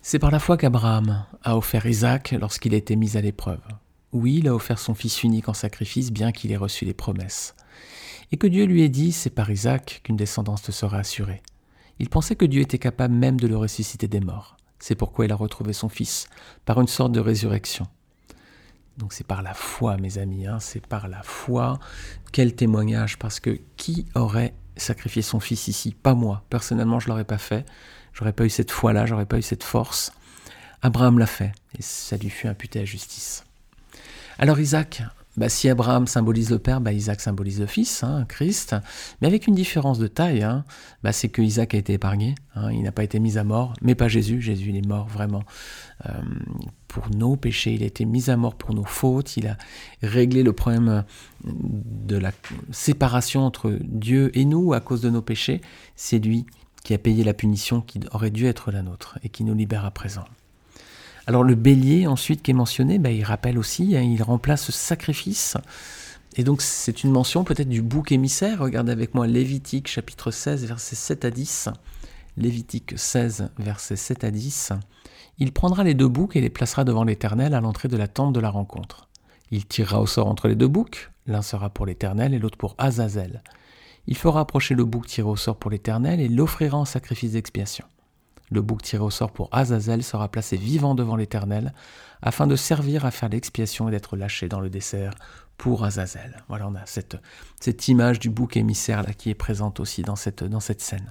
C'est 0.00 0.18
par 0.18 0.30
la 0.30 0.38
foi 0.38 0.56
qu'Abraham 0.56 1.24
a 1.42 1.56
offert 1.56 1.86
Isaac 1.86 2.34
lorsqu'il 2.38 2.74
a 2.74 2.78
été 2.78 2.94
mis 2.96 3.16
à 3.16 3.20
l'épreuve. 3.20 3.62
Oui, 4.12 4.36
il 4.38 4.48
a 4.48 4.54
offert 4.54 4.78
son 4.78 4.94
fils 4.94 5.22
unique 5.22 5.48
en 5.48 5.54
sacrifice, 5.54 6.12
bien 6.12 6.32
qu'il 6.32 6.52
ait 6.52 6.56
reçu 6.56 6.84
les 6.84 6.94
promesses 6.94 7.54
et 8.32 8.38
que 8.38 8.46
Dieu 8.46 8.64
lui 8.64 8.82
ait 8.82 8.88
dit, 8.88 9.12
c'est 9.12 9.30
par 9.30 9.50
Isaac 9.50 10.00
qu'une 10.02 10.16
descendance 10.16 10.62
te 10.62 10.72
sera 10.72 10.98
assurée. 10.98 11.42
Il 11.98 12.08
pensait 12.08 12.36
que 12.36 12.44
Dieu 12.44 12.62
était 12.62 12.78
capable 12.78 13.14
même 13.14 13.38
de 13.38 13.46
le 13.46 13.56
ressusciter 13.56 14.08
des 14.08 14.20
morts. 14.20 14.56
C'est 14.78 14.94
pourquoi 14.94 15.24
il 15.24 15.32
a 15.32 15.36
retrouvé 15.36 15.72
son 15.72 15.88
fils, 15.88 16.28
par 16.64 16.80
une 16.80 16.88
sorte 16.88 17.12
de 17.12 17.20
résurrection. 17.20 17.86
Donc 18.98 19.12
c'est 19.12 19.26
par 19.26 19.42
la 19.42 19.54
foi, 19.54 19.96
mes 19.96 20.18
amis, 20.18 20.46
hein, 20.46 20.58
c'est 20.60 20.86
par 20.86 21.08
la 21.08 21.22
foi. 21.22 21.78
Quel 22.32 22.54
témoignage, 22.54 23.18
parce 23.18 23.40
que 23.40 23.58
qui 23.76 24.06
aurait 24.14 24.54
sacrifié 24.76 25.22
son 25.22 25.40
fils 25.40 25.68
ici? 25.68 25.94
Pas 25.94 26.14
moi. 26.14 26.44
Personnellement, 26.50 27.00
je 27.00 27.06
ne 27.06 27.10
l'aurais 27.10 27.24
pas 27.24 27.38
fait. 27.38 27.64
J'aurais 28.12 28.32
pas 28.32 28.44
eu 28.44 28.50
cette 28.50 28.70
foi-là, 28.70 29.06
j'aurais 29.06 29.26
pas 29.26 29.38
eu 29.38 29.42
cette 29.42 29.64
force. 29.64 30.12
Abraham 30.82 31.18
l'a 31.18 31.26
fait, 31.26 31.52
et 31.78 31.82
ça 31.82 32.16
lui 32.16 32.28
fut 32.28 32.48
imputé 32.48 32.80
à 32.80 32.84
justice. 32.84 33.44
Alors 34.38 34.58
Isaac, 34.58 35.02
bah, 35.36 35.48
si 35.48 35.68
Abraham 35.68 36.06
symbolise 36.06 36.50
le 36.50 36.58
Père, 36.58 36.80
bah, 36.80 36.92
Isaac 36.92 37.20
symbolise 37.20 37.60
le 37.60 37.66
Fils, 37.66 38.02
hein, 38.02 38.24
Christ, 38.28 38.76
mais 39.20 39.28
avec 39.28 39.46
une 39.46 39.54
différence 39.54 39.98
de 39.98 40.06
taille, 40.06 40.42
hein. 40.42 40.64
bah, 41.02 41.12
c'est 41.12 41.28
que 41.28 41.40
Isaac 41.40 41.74
a 41.74 41.78
été 41.78 41.94
épargné, 41.94 42.34
hein. 42.54 42.70
il 42.70 42.82
n'a 42.82 42.92
pas 42.92 43.04
été 43.04 43.18
mis 43.18 43.38
à 43.38 43.44
mort, 43.44 43.74
mais 43.80 43.94
pas 43.94 44.08
Jésus, 44.08 44.42
Jésus 44.42 44.76
est 44.76 44.86
mort 44.86 45.08
vraiment 45.08 45.42
euh, 46.06 46.20
pour 46.88 47.08
nos 47.10 47.36
péchés, 47.36 47.72
il 47.72 47.82
a 47.82 47.86
été 47.86 48.04
mis 48.04 48.28
à 48.28 48.36
mort 48.36 48.56
pour 48.56 48.74
nos 48.74 48.84
fautes, 48.84 49.36
il 49.36 49.46
a 49.46 49.56
réglé 50.02 50.42
le 50.42 50.52
problème 50.52 51.04
de 51.44 52.16
la 52.16 52.32
séparation 52.70 53.42
entre 53.42 53.78
Dieu 53.80 54.36
et 54.36 54.44
nous 54.44 54.74
à 54.74 54.80
cause 54.80 55.00
de 55.00 55.08
nos 55.08 55.22
péchés, 55.22 55.62
c'est 55.96 56.18
lui 56.18 56.44
qui 56.84 56.94
a 56.94 56.98
payé 56.98 57.24
la 57.24 57.32
punition 57.32 57.80
qui 57.80 58.00
aurait 58.12 58.30
dû 58.30 58.46
être 58.46 58.70
la 58.70 58.82
nôtre 58.82 59.18
et 59.22 59.28
qui 59.28 59.44
nous 59.44 59.54
libère 59.54 59.84
à 59.84 59.90
présent. 59.90 60.24
Alors 61.26 61.44
le 61.44 61.54
bélier 61.54 62.06
ensuite 62.06 62.42
qui 62.42 62.50
est 62.50 62.54
mentionné, 62.54 62.98
bah, 62.98 63.10
il 63.10 63.22
rappelle 63.22 63.58
aussi, 63.58 63.96
hein, 63.96 64.02
il 64.02 64.22
remplace 64.22 64.64
ce 64.64 64.72
sacrifice. 64.72 65.56
Et 66.36 66.44
donc 66.44 66.62
c'est 66.62 67.04
une 67.04 67.10
mention 67.10 67.44
peut-être 67.44 67.68
du 67.68 67.82
bouc 67.82 68.10
émissaire. 68.10 68.60
Regardez 68.60 68.92
avec 68.92 69.14
moi 69.14 69.26
Lévitique 69.26 69.88
chapitre 69.88 70.30
16 70.30 70.66
versets 70.66 70.96
7 70.96 71.24
à 71.26 71.30
10. 71.30 71.68
Lévitique 72.36 72.94
16 72.96 73.50
versets 73.58 73.96
7 73.96 74.24
à 74.24 74.30
10. 74.30 74.72
Il 75.38 75.52
prendra 75.52 75.84
les 75.84 75.94
deux 75.94 76.08
boucs 76.08 76.34
et 76.36 76.40
les 76.40 76.50
placera 76.50 76.84
devant 76.84 77.04
l'Éternel 77.04 77.54
à 77.54 77.60
l'entrée 77.60 77.88
de 77.88 77.96
la 77.96 78.08
tente 78.08 78.32
de 78.32 78.40
la 78.40 78.50
rencontre. 78.50 79.08
Il 79.50 79.66
tirera 79.66 80.00
au 80.00 80.06
sort 80.06 80.28
entre 80.28 80.48
les 80.48 80.54
deux 80.54 80.68
boucs, 80.68 81.10
l'un 81.26 81.42
sera 81.42 81.68
pour 81.68 81.84
l'Éternel 81.84 82.32
et 82.32 82.38
l'autre 82.38 82.56
pour 82.56 82.74
Azazel. 82.78 83.42
Il 84.06 84.16
fera 84.16 84.40
approcher 84.40 84.74
le 84.74 84.84
bouc 84.84 85.06
tiré 85.06 85.28
au 85.28 85.36
sort 85.36 85.56
pour 85.56 85.70
l'Éternel 85.70 86.20
et 86.20 86.28
l'offrira 86.28 86.78
en 86.78 86.84
sacrifice 86.84 87.32
d'expiation. 87.32 87.84
Le 88.52 88.60
bouc 88.60 88.82
tiré 88.82 89.02
au 89.02 89.08
sort 89.10 89.32
pour 89.32 89.48
Azazel 89.50 90.02
sera 90.02 90.28
placé 90.28 90.58
vivant 90.58 90.94
devant 90.94 91.16
l'Éternel, 91.16 91.72
afin 92.20 92.46
de 92.46 92.54
servir 92.54 93.06
à 93.06 93.10
faire 93.10 93.30
l'expiation 93.30 93.88
et 93.88 93.90
d'être 93.90 94.14
lâché 94.14 94.46
dans 94.46 94.60
le 94.60 94.68
dessert 94.68 95.14
pour 95.56 95.84
Azazel. 95.84 96.44
Voilà, 96.48 96.68
on 96.68 96.74
a 96.74 96.84
cette, 96.84 97.88
image 97.88 98.18
du 98.18 98.28
bouc 98.28 98.58
émissaire 98.58 99.02
là, 99.02 99.14
qui 99.14 99.30
est 99.30 99.34
présente 99.34 99.80
aussi 99.80 100.02
dans 100.02 100.16
cette, 100.16 100.44
dans 100.44 100.60
cette 100.60 100.82
scène. 100.82 101.10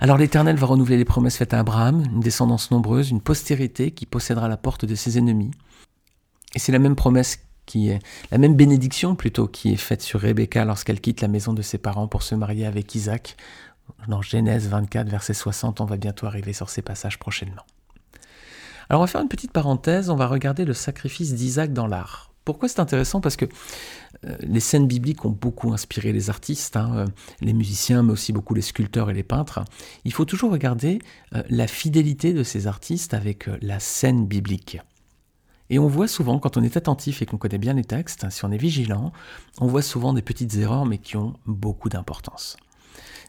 Alors 0.00 0.18
l'Éternel 0.18 0.56
va 0.56 0.66
renouveler 0.66 0.98
les 0.98 1.06
promesses 1.06 1.38
faites 1.38 1.54
à 1.54 1.60
Abraham, 1.60 2.04
une 2.04 2.20
descendance 2.20 2.70
nombreuse, 2.70 3.10
une 3.10 3.22
postérité 3.22 3.90
qui 3.90 4.04
possédera 4.04 4.48
la 4.48 4.58
porte 4.58 4.84
de 4.84 4.94
ses 4.94 5.16
ennemis. 5.16 5.50
Et 6.54 6.58
c'est 6.58 6.72
la 6.72 6.78
même 6.78 6.94
promesse 6.94 7.38
qui 7.64 7.88
est, 7.88 7.98
la 8.30 8.38
même 8.38 8.54
bénédiction 8.54 9.14
plutôt, 9.14 9.46
qui 9.46 9.72
est 9.72 9.76
faite 9.76 10.02
sur 10.02 10.20
Rebecca 10.20 10.64
lorsqu'elle 10.64 11.00
quitte 11.00 11.20
la 11.20 11.28
maison 11.28 11.52
de 11.52 11.62
ses 11.62 11.78
parents 11.78 12.08
pour 12.08 12.22
se 12.22 12.34
marier 12.34 12.66
avec 12.66 12.94
Isaac 12.94 13.36
dans 14.08 14.22
Genèse 14.22 14.68
24, 14.68 15.08
verset 15.08 15.34
60, 15.34 15.80
on 15.80 15.84
va 15.84 15.96
bientôt 15.96 16.26
arriver 16.26 16.52
sur 16.52 16.70
ces 16.70 16.82
passages 16.82 17.18
prochainement. 17.18 17.64
Alors 18.88 19.02
on 19.02 19.04
va 19.04 19.10
faire 19.10 19.20
une 19.20 19.28
petite 19.28 19.52
parenthèse, 19.52 20.08
on 20.08 20.16
va 20.16 20.26
regarder 20.26 20.64
le 20.64 20.72
sacrifice 20.72 21.34
d'Isaac 21.34 21.72
dans 21.72 21.86
l'art. 21.86 22.30
Pourquoi 22.44 22.70
c'est 22.70 22.80
intéressant? 22.80 23.20
Parce 23.20 23.36
que 23.36 23.44
euh, 24.24 24.34
les 24.40 24.60
scènes 24.60 24.86
bibliques 24.86 25.26
ont 25.26 25.30
beaucoup 25.30 25.74
inspiré 25.74 26.12
les 26.12 26.30
artistes, 26.30 26.78
hein, 26.78 26.90
euh, 26.94 27.06
les 27.42 27.52
musiciens, 27.52 28.02
mais 28.02 28.12
aussi 28.12 28.32
beaucoup 28.32 28.54
les 28.54 28.62
sculpteurs 28.62 29.10
et 29.10 29.12
les 29.12 29.22
peintres. 29.22 29.62
Il 30.04 30.14
faut 30.14 30.24
toujours 30.24 30.50
regarder 30.50 30.98
euh, 31.34 31.42
la 31.50 31.66
fidélité 31.66 32.32
de 32.32 32.42
ces 32.42 32.66
artistes 32.66 33.12
avec 33.12 33.50
la 33.60 33.80
scène 33.80 34.26
biblique. 34.26 34.78
Et 35.68 35.78
on 35.78 35.88
voit 35.88 36.08
souvent, 36.08 36.38
quand 36.38 36.56
on 36.56 36.62
est 36.62 36.78
attentif 36.78 37.20
et 37.20 37.26
qu'on 37.26 37.36
connaît 37.36 37.58
bien 37.58 37.74
les 37.74 37.84
textes, 37.84 38.30
si 38.30 38.42
on 38.46 38.50
est 38.50 38.56
vigilant, 38.56 39.12
on 39.60 39.66
voit 39.66 39.82
souvent 39.82 40.14
des 40.14 40.22
petites 40.22 40.54
erreurs, 40.56 40.86
mais 40.86 40.96
qui 40.96 41.18
ont 41.18 41.34
beaucoup 41.44 41.90
d'importance. 41.90 42.56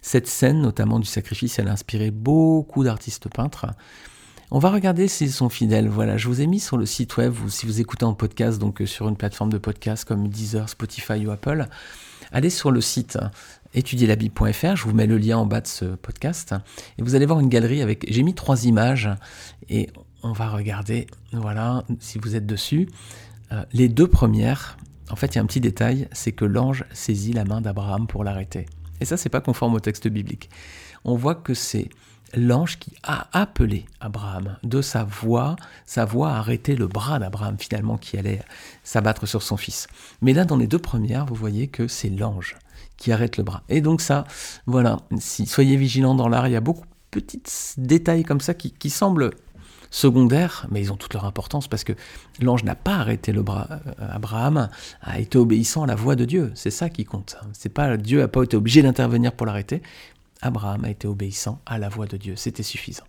Cette 0.01 0.27
scène, 0.27 0.61
notamment 0.61 0.99
du 0.99 1.07
sacrifice, 1.07 1.59
elle 1.59 1.67
a 1.67 1.71
inspiré 1.71 2.11
beaucoup 2.11 2.83
d'artistes 2.83 3.29
peintres. 3.29 3.67
On 4.51 4.57
va 4.57 4.71
regarder 4.71 5.07
s'ils 5.07 5.31
sont 5.31 5.49
fidèles. 5.49 5.87
Voilà, 5.87 6.17
je 6.17 6.27
vous 6.27 6.41
ai 6.41 6.47
mis 6.47 6.59
sur 6.59 6.77
le 6.77 6.87
site 6.87 7.17
web, 7.17 7.33
ou 7.45 7.49
si 7.49 7.67
vous 7.67 7.81
écoutez 7.81 8.05
en 8.05 8.15
podcast, 8.15 8.57
donc 8.57 8.81
euh, 8.81 8.87
sur 8.87 9.07
une 9.07 9.15
plateforme 9.15 9.51
de 9.51 9.59
podcast 9.59 10.05
comme 10.05 10.27
Deezer, 10.27 10.67
Spotify 10.69 11.25
ou 11.25 11.31
Apple, 11.31 11.67
allez 12.31 12.49
sur 12.49 12.71
le 12.71 12.81
site 12.81 13.19
étudierlabible.fr, 13.75 14.75
je 14.75 14.83
vous 14.83 14.93
mets 14.93 15.05
le 15.05 15.19
lien 15.19 15.37
en 15.37 15.45
bas 15.45 15.61
de 15.61 15.67
ce 15.67 15.85
podcast, 15.85 16.55
et 16.97 17.03
vous 17.03 17.13
allez 17.13 17.27
voir 17.27 17.39
une 17.39 17.49
galerie 17.49 17.83
avec, 17.83 18.11
j'ai 18.11 18.23
mis 18.23 18.33
trois 18.33 18.65
images, 18.65 19.09
et 19.69 19.89
on 20.23 20.31
va 20.31 20.49
regarder, 20.49 21.05
voilà, 21.31 21.83
si 21.99 22.17
vous 22.17 22.35
êtes 22.35 22.47
dessus, 22.47 22.89
euh, 23.51 23.63
les 23.71 23.87
deux 23.87 24.07
premières, 24.07 24.77
en 25.11 25.15
fait 25.15 25.27
il 25.27 25.35
y 25.35 25.39
a 25.39 25.43
un 25.43 25.45
petit 25.45 25.61
détail, 25.61 26.07
c'est 26.11 26.31
que 26.31 26.45
l'ange 26.45 26.85
saisit 26.91 27.33
la 27.33 27.45
main 27.45 27.61
d'Abraham 27.61 28.07
pour 28.07 28.23
l'arrêter. 28.23 28.65
Et 29.01 29.05
ça, 29.05 29.17
c'est 29.17 29.29
pas 29.29 29.41
conforme 29.41 29.75
au 29.75 29.79
texte 29.79 30.07
biblique. 30.07 30.49
On 31.05 31.15
voit 31.15 31.35
que 31.35 31.53
c'est 31.53 31.89
l'ange 32.35 32.77
qui 32.79 32.91
a 33.03 33.27
appelé 33.33 33.85
Abraham 33.99 34.57
de 34.63 34.81
sa 34.81 35.03
voix, 35.03 35.55
sa 35.85 36.05
voix 36.05 36.31
a 36.31 36.37
arrêté 36.37 36.75
le 36.75 36.87
bras 36.87 37.19
d'Abraham 37.19 37.57
finalement 37.57 37.97
qui 37.97 38.17
allait 38.17 38.41
s'abattre 38.83 39.25
sur 39.25 39.41
son 39.41 39.57
fils. 39.57 39.87
Mais 40.21 40.33
là, 40.33 40.45
dans 40.45 40.57
les 40.57 40.67
deux 40.67 40.79
premières, 40.79 41.25
vous 41.25 41.35
voyez 41.35 41.67
que 41.67 41.87
c'est 41.87 42.09
l'ange 42.09 42.55
qui 42.97 43.11
arrête 43.11 43.37
le 43.37 43.43
bras. 43.43 43.63
Et 43.69 43.81
donc 43.81 44.01
ça, 44.01 44.25
voilà, 44.65 44.97
si, 45.19 45.45
soyez 45.45 45.77
vigilants 45.77 46.15
dans 46.15 46.27
l'art, 46.27 46.47
il 46.47 46.51
y 46.51 46.57
a 46.57 46.61
beaucoup 46.61 46.85
de 47.13 47.19
petits 47.19 47.41
détails 47.77 48.23
comme 48.23 48.41
ça 48.41 48.53
qui, 48.53 48.71
qui 48.71 48.89
semblent 48.89 49.31
secondaires, 49.89 50.67
mais 50.69 50.81
ils 50.81 50.91
ont 50.91 50.97
toute 50.97 51.13
leur 51.13 51.25
importance 51.25 51.67
parce 51.67 51.83
que 51.83 51.93
l'ange 52.41 52.63
n'a 52.63 52.75
pas 52.75 52.95
arrêté 52.95 53.31
le 53.31 53.41
bras. 53.41 53.67
Euh, 53.71 54.07
Abraham 54.11 54.69
a 55.01 55.19
été 55.19 55.37
obéissant 55.37 55.83
à 55.83 55.87
la 55.87 55.95
voix 55.95 56.15
de 56.15 56.25
Dieu. 56.25 56.51
C'est 56.55 56.71
ça 56.71 56.89
qui 56.89 57.05
compte. 57.05 57.37
C'est 57.53 57.69
pas 57.69 57.97
Dieu 57.97 58.19
n'a 58.19 58.27
pas 58.27 58.43
été 58.43 58.57
obligé 58.57 58.81
d'intervenir 58.81 59.31
pour 59.31 59.45
l'arrêter. 59.45 59.81
Abraham 60.41 60.85
a 60.85 60.89
été 60.89 61.07
obéissant 61.07 61.59
à 61.65 61.77
la 61.77 61.89
voix 61.89 62.05
de 62.05 62.17
Dieu. 62.17 62.35
C'était 62.35 62.63
suffisant. 62.63 63.03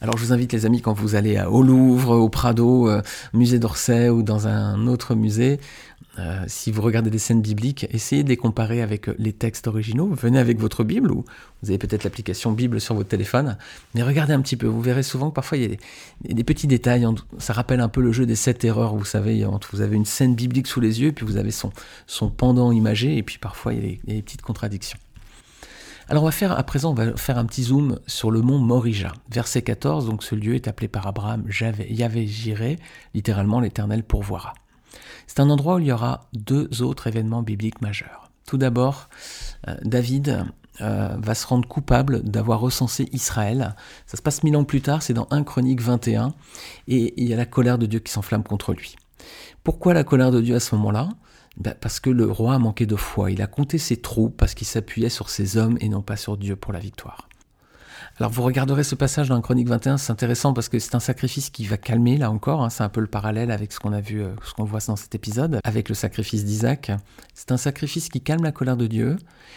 Alors 0.00 0.16
je 0.18 0.24
vous 0.24 0.32
invite 0.32 0.52
les 0.52 0.66
amis 0.66 0.80
quand 0.80 0.92
vous 0.92 1.14
allez 1.14 1.40
au 1.40 1.62
Louvre, 1.62 2.16
au 2.16 2.28
Prado, 2.28 2.88
euh, 2.88 3.00
musée 3.32 3.58
d'Orsay 3.58 4.10
ou 4.10 4.22
dans 4.22 4.48
un 4.48 4.86
autre 4.86 5.14
musée, 5.14 5.60
euh, 6.18 6.44
si 6.46 6.70
vous 6.70 6.82
regardez 6.82 7.10
des 7.10 7.18
scènes 7.18 7.42
bibliques, 7.42 7.86
essayez 7.90 8.22
de 8.22 8.28
les 8.28 8.36
comparer 8.36 8.82
avec 8.82 9.08
les 9.18 9.32
textes 9.32 9.66
originaux. 9.66 10.08
Venez 10.14 10.38
avec 10.38 10.58
votre 10.58 10.84
Bible 10.84 11.10
ou 11.10 11.24
vous 11.62 11.70
avez 11.70 11.78
peut-être 11.78 12.04
l'application 12.04 12.52
Bible 12.52 12.80
sur 12.80 12.94
votre 12.94 13.08
téléphone, 13.08 13.56
mais 13.94 14.02
regardez 14.02 14.32
un 14.32 14.40
petit 14.40 14.56
peu. 14.56 14.66
Vous 14.66 14.80
verrez 14.80 15.02
souvent 15.02 15.30
que 15.30 15.34
parfois 15.34 15.58
il 15.58 15.62
y 15.62 15.72
a 15.72 16.34
des, 16.34 16.44
petits 16.44 16.66
détails. 16.66 17.06
Ça 17.38 17.52
rappelle 17.52 17.80
un 17.80 17.88
peu 17.88 18.00
le 18.00 18.12
jeu 18.12 18.26
des 18.26 18.36
sept 18.36 18.64
erreurs. 18.64 18.94
Vous 18.94 19.04
savez, 19.04 19.44
vous 19.72 19.80
avez 19.80 19.96
une 19.96 20.04
scène 20.04 20.34
biblique 20.34 20.66
sous 20.66 20.80
les 20.80 21.00
yeux, 21.00 21.12
puis 21.12 21.26
vous 21.26 21.36
avez 21.36 21.50
son, 21.50 21.72
son 22.06 22.30
pendant 22.30 22.70
imagé, 22.70 23.16
et 23.16 23.22
puis 23.22 23.38
parfois 23.38 23.74
il 23.74 23.84
y 23.84 23.94
a 23.94 24.14
des 24.14 24.22
petites 24.22 24.42
contradictions. 24.42 24.98
Alors 26.08 26.22
on 26.22 26.26
va 26.26 26.32
faire, 26.32 26.52
à 26.52 26.62
présent, 26.62 26.90
on 26.90 26.94
va 26.94 27.16
faire 27.16 27.38
un 27.38 27.46
petit 27.46 27.62
zoom 27.62 27.98
sur 28.06 28.30
le 28.30 28.42
mont 28.42 28.58
Morija. 28.58 29.12
Verset 29.30 29.62
14, 29.62 30.06
donc 30.06 30.22
ce 30.22 30.34
lieu 30.34 30.54
est 30.54 30.68
appelé 30.68 30.86
par 30.86 31.06
Abraham 31.06 31.44
Yahvé 31.88 32.26
Jiré, 32.26 32.78
littéralement 33.14 33.58
l'éternel 33.58 34.04
pourvoira. 34.04 34.52
C'est 35.26 35.40
un 35.40 35.50
endroit 35.50 35.76
où 35.76 35.78
il 35.78 35.86
y 35.86 35.92
aura 35.92 36.28
deux 36.32 36.82
autres 36.82 37.06
événements 37.06 37.42
bibliques 37.42 37.80
majeurs. 37.80 38.30
Tout 38.46 38.58
d'abord, 38.58 39.08
euh, 39.68 39.76
David 39.82 40.44
euh, 40.80 41.16
va 41.18 41.34
se 41.34 41.46
rendre 41.46 41.68
coupable 41.68 42.22
d'avoir 42.22 42.60
recensé 42.60 43.08
Israël. 43.12 43.74
Ça 44.06 44.16
se 44.16 44.22
passe 44.22 44.42
mille 44.42 44.56
ans 44.56 44.64
plus 44.64 44.80
tard, 44.80 45.02
c'est 45.02 45.14
dans 45.14 45.28
1 45.30 45.44
Chronique 45.44 45.80
21, 45.80 46.34
et 46.88 47.14
il 47.16 47.28
y 47.28 47.32
a 47.32 47.36
la 47.36 47.46
colère 47.46 47.78
de 47.78 47.86
Dieu 47.86 48.00
qui 48.00 48.12
s'enflamme 48.12 48.42
contre 48.42 48.72
lui. 48.74 48.96
Pourquoi 49.62 49.94
la 49.94 50.04
colère 50.04 50.30
de 50.30 50.40
Dieu 50.40 50.56
à 50.56 50.60
ce 50.60 50.74
moment-là? 50.74 51.08
Ben, 51.56 51.74
parce 51.80 52.00
que 52.00 52.10
le 52.10 52.30
roi 52.30 52.54
a 52.54 52.58
manqué 52.58 52.84
de 52.84 52.96
foi. 52.96 53.30
Il 53.30 53.40
a 53.40 53.46
compté 53.46 53.78
ses 53.78 53.96
troupes 53.96 54.36
parce 54.36 54.54
qu'il 54.54 54.66
s'appuyait 54.66 55.08
sur 55.08 55.30
ses 55.30 55.56
hommes 55.56 55.78
et 55.80 55.88
non 55.88 56.02
pas 56.02 56.16
sur 56.16 56.36
Dieu 56.36 56.56
pour 56.56 56.72
la 56.72 56.80
victoire. 56.80 57.28
Alors 58.20 58.30
vous 58.30 58.42
regarderez 58.42 58.84
ce 58.84 58.94
passage 58.94 59.28
dans 59.28 59.40
Chronique 59.40 59.66
21, 59.66 59.96
c'est 59.96 60.12
intéressant 60.12 60.52
parce 60.52 60.68
que 60.68 60.78
c'est 60.78 60.94
un 60.94 61.00
sacrifice 61.00 61.50
qui 61.50 61.64
va 61.64 61.76
calmer, 61.76 62.16
là 62.16 62.30
encore, 62.30 62.62
hein. 62.62 62.70
c'est 62.70 62.84
un 62.84 62.88
peu 62.88 63.00
le 63.00 63.08
parallèle 63.08 63.50
avec 63.50 63.72
ce 63.72 63.80
qu'on 63.80 63.92
a 63.92 64.00
vu, 64.00 64.22
euh, 64.22 64.28
ce 64.44 64.54
qu'on 64.54 64.62
voit 64.62 64.78
dans 64.86 64.94
cet 64.94 65.16
épisode, 65.16 65.58
avec 65.64 65.88
le 65.88 65.96
sacrifice 65.96 66.44
d'Isaac. 66.44 66.92
C'est 67.34 67.50
un 67.50 67.56
sacrifice 67.56 68.08
qui 68.08 68.20
calme 68.20 68.44
la 68.44 68.52
colère 68.52 68.76
de 68.76 68.86
Dieu. 68.86 69.16